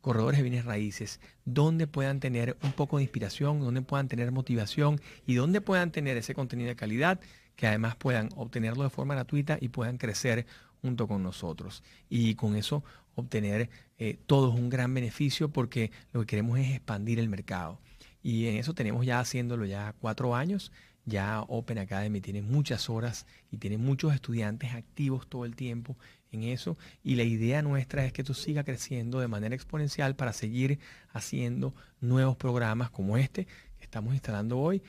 [0.00, 5.00] corredores de bienes raíces, donde puedan tener un poco de inspiración, donde puedan tener motivación
[5.26, 7.18] y donde puedan tener ese contenido de calidad,
[7.56, 10.46] que además puedan obtenerlo de forma gratuita y puedan crecer
[10.80, 11.82] junto con nosotros.
[12.08, 12.84] Y con eso
[13.16, 17.80] obtener eh, todos un gran beneficio porque lo que queremos es expandir el mercado.
[18.22, 20.70] Y en eso tenemos ya haciéndolo ya cuatro años
[21.06, 25.96] ya Open Academy tiene muchas horas y tiene muchos estudiantes activos todo el tiempo
[26.32, 26.76] en eso.
[27.02, 30.78] Y la idea nuestra es que esto siga creciendo de manera exponencial para seguir
[31.12, 33.46] haciendo nuevos programas como este
[33.78, 34.82] que estamos instalando hoy.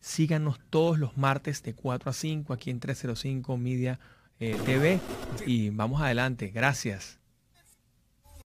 [0.00, 3.98] Síganos todos los martes de 4 a 5 aquí en 305 Media
[4.38, 5.00] eh, TV
[5.46, 6.48] y vamos adelante.
[6.48, 7.23] Gracias.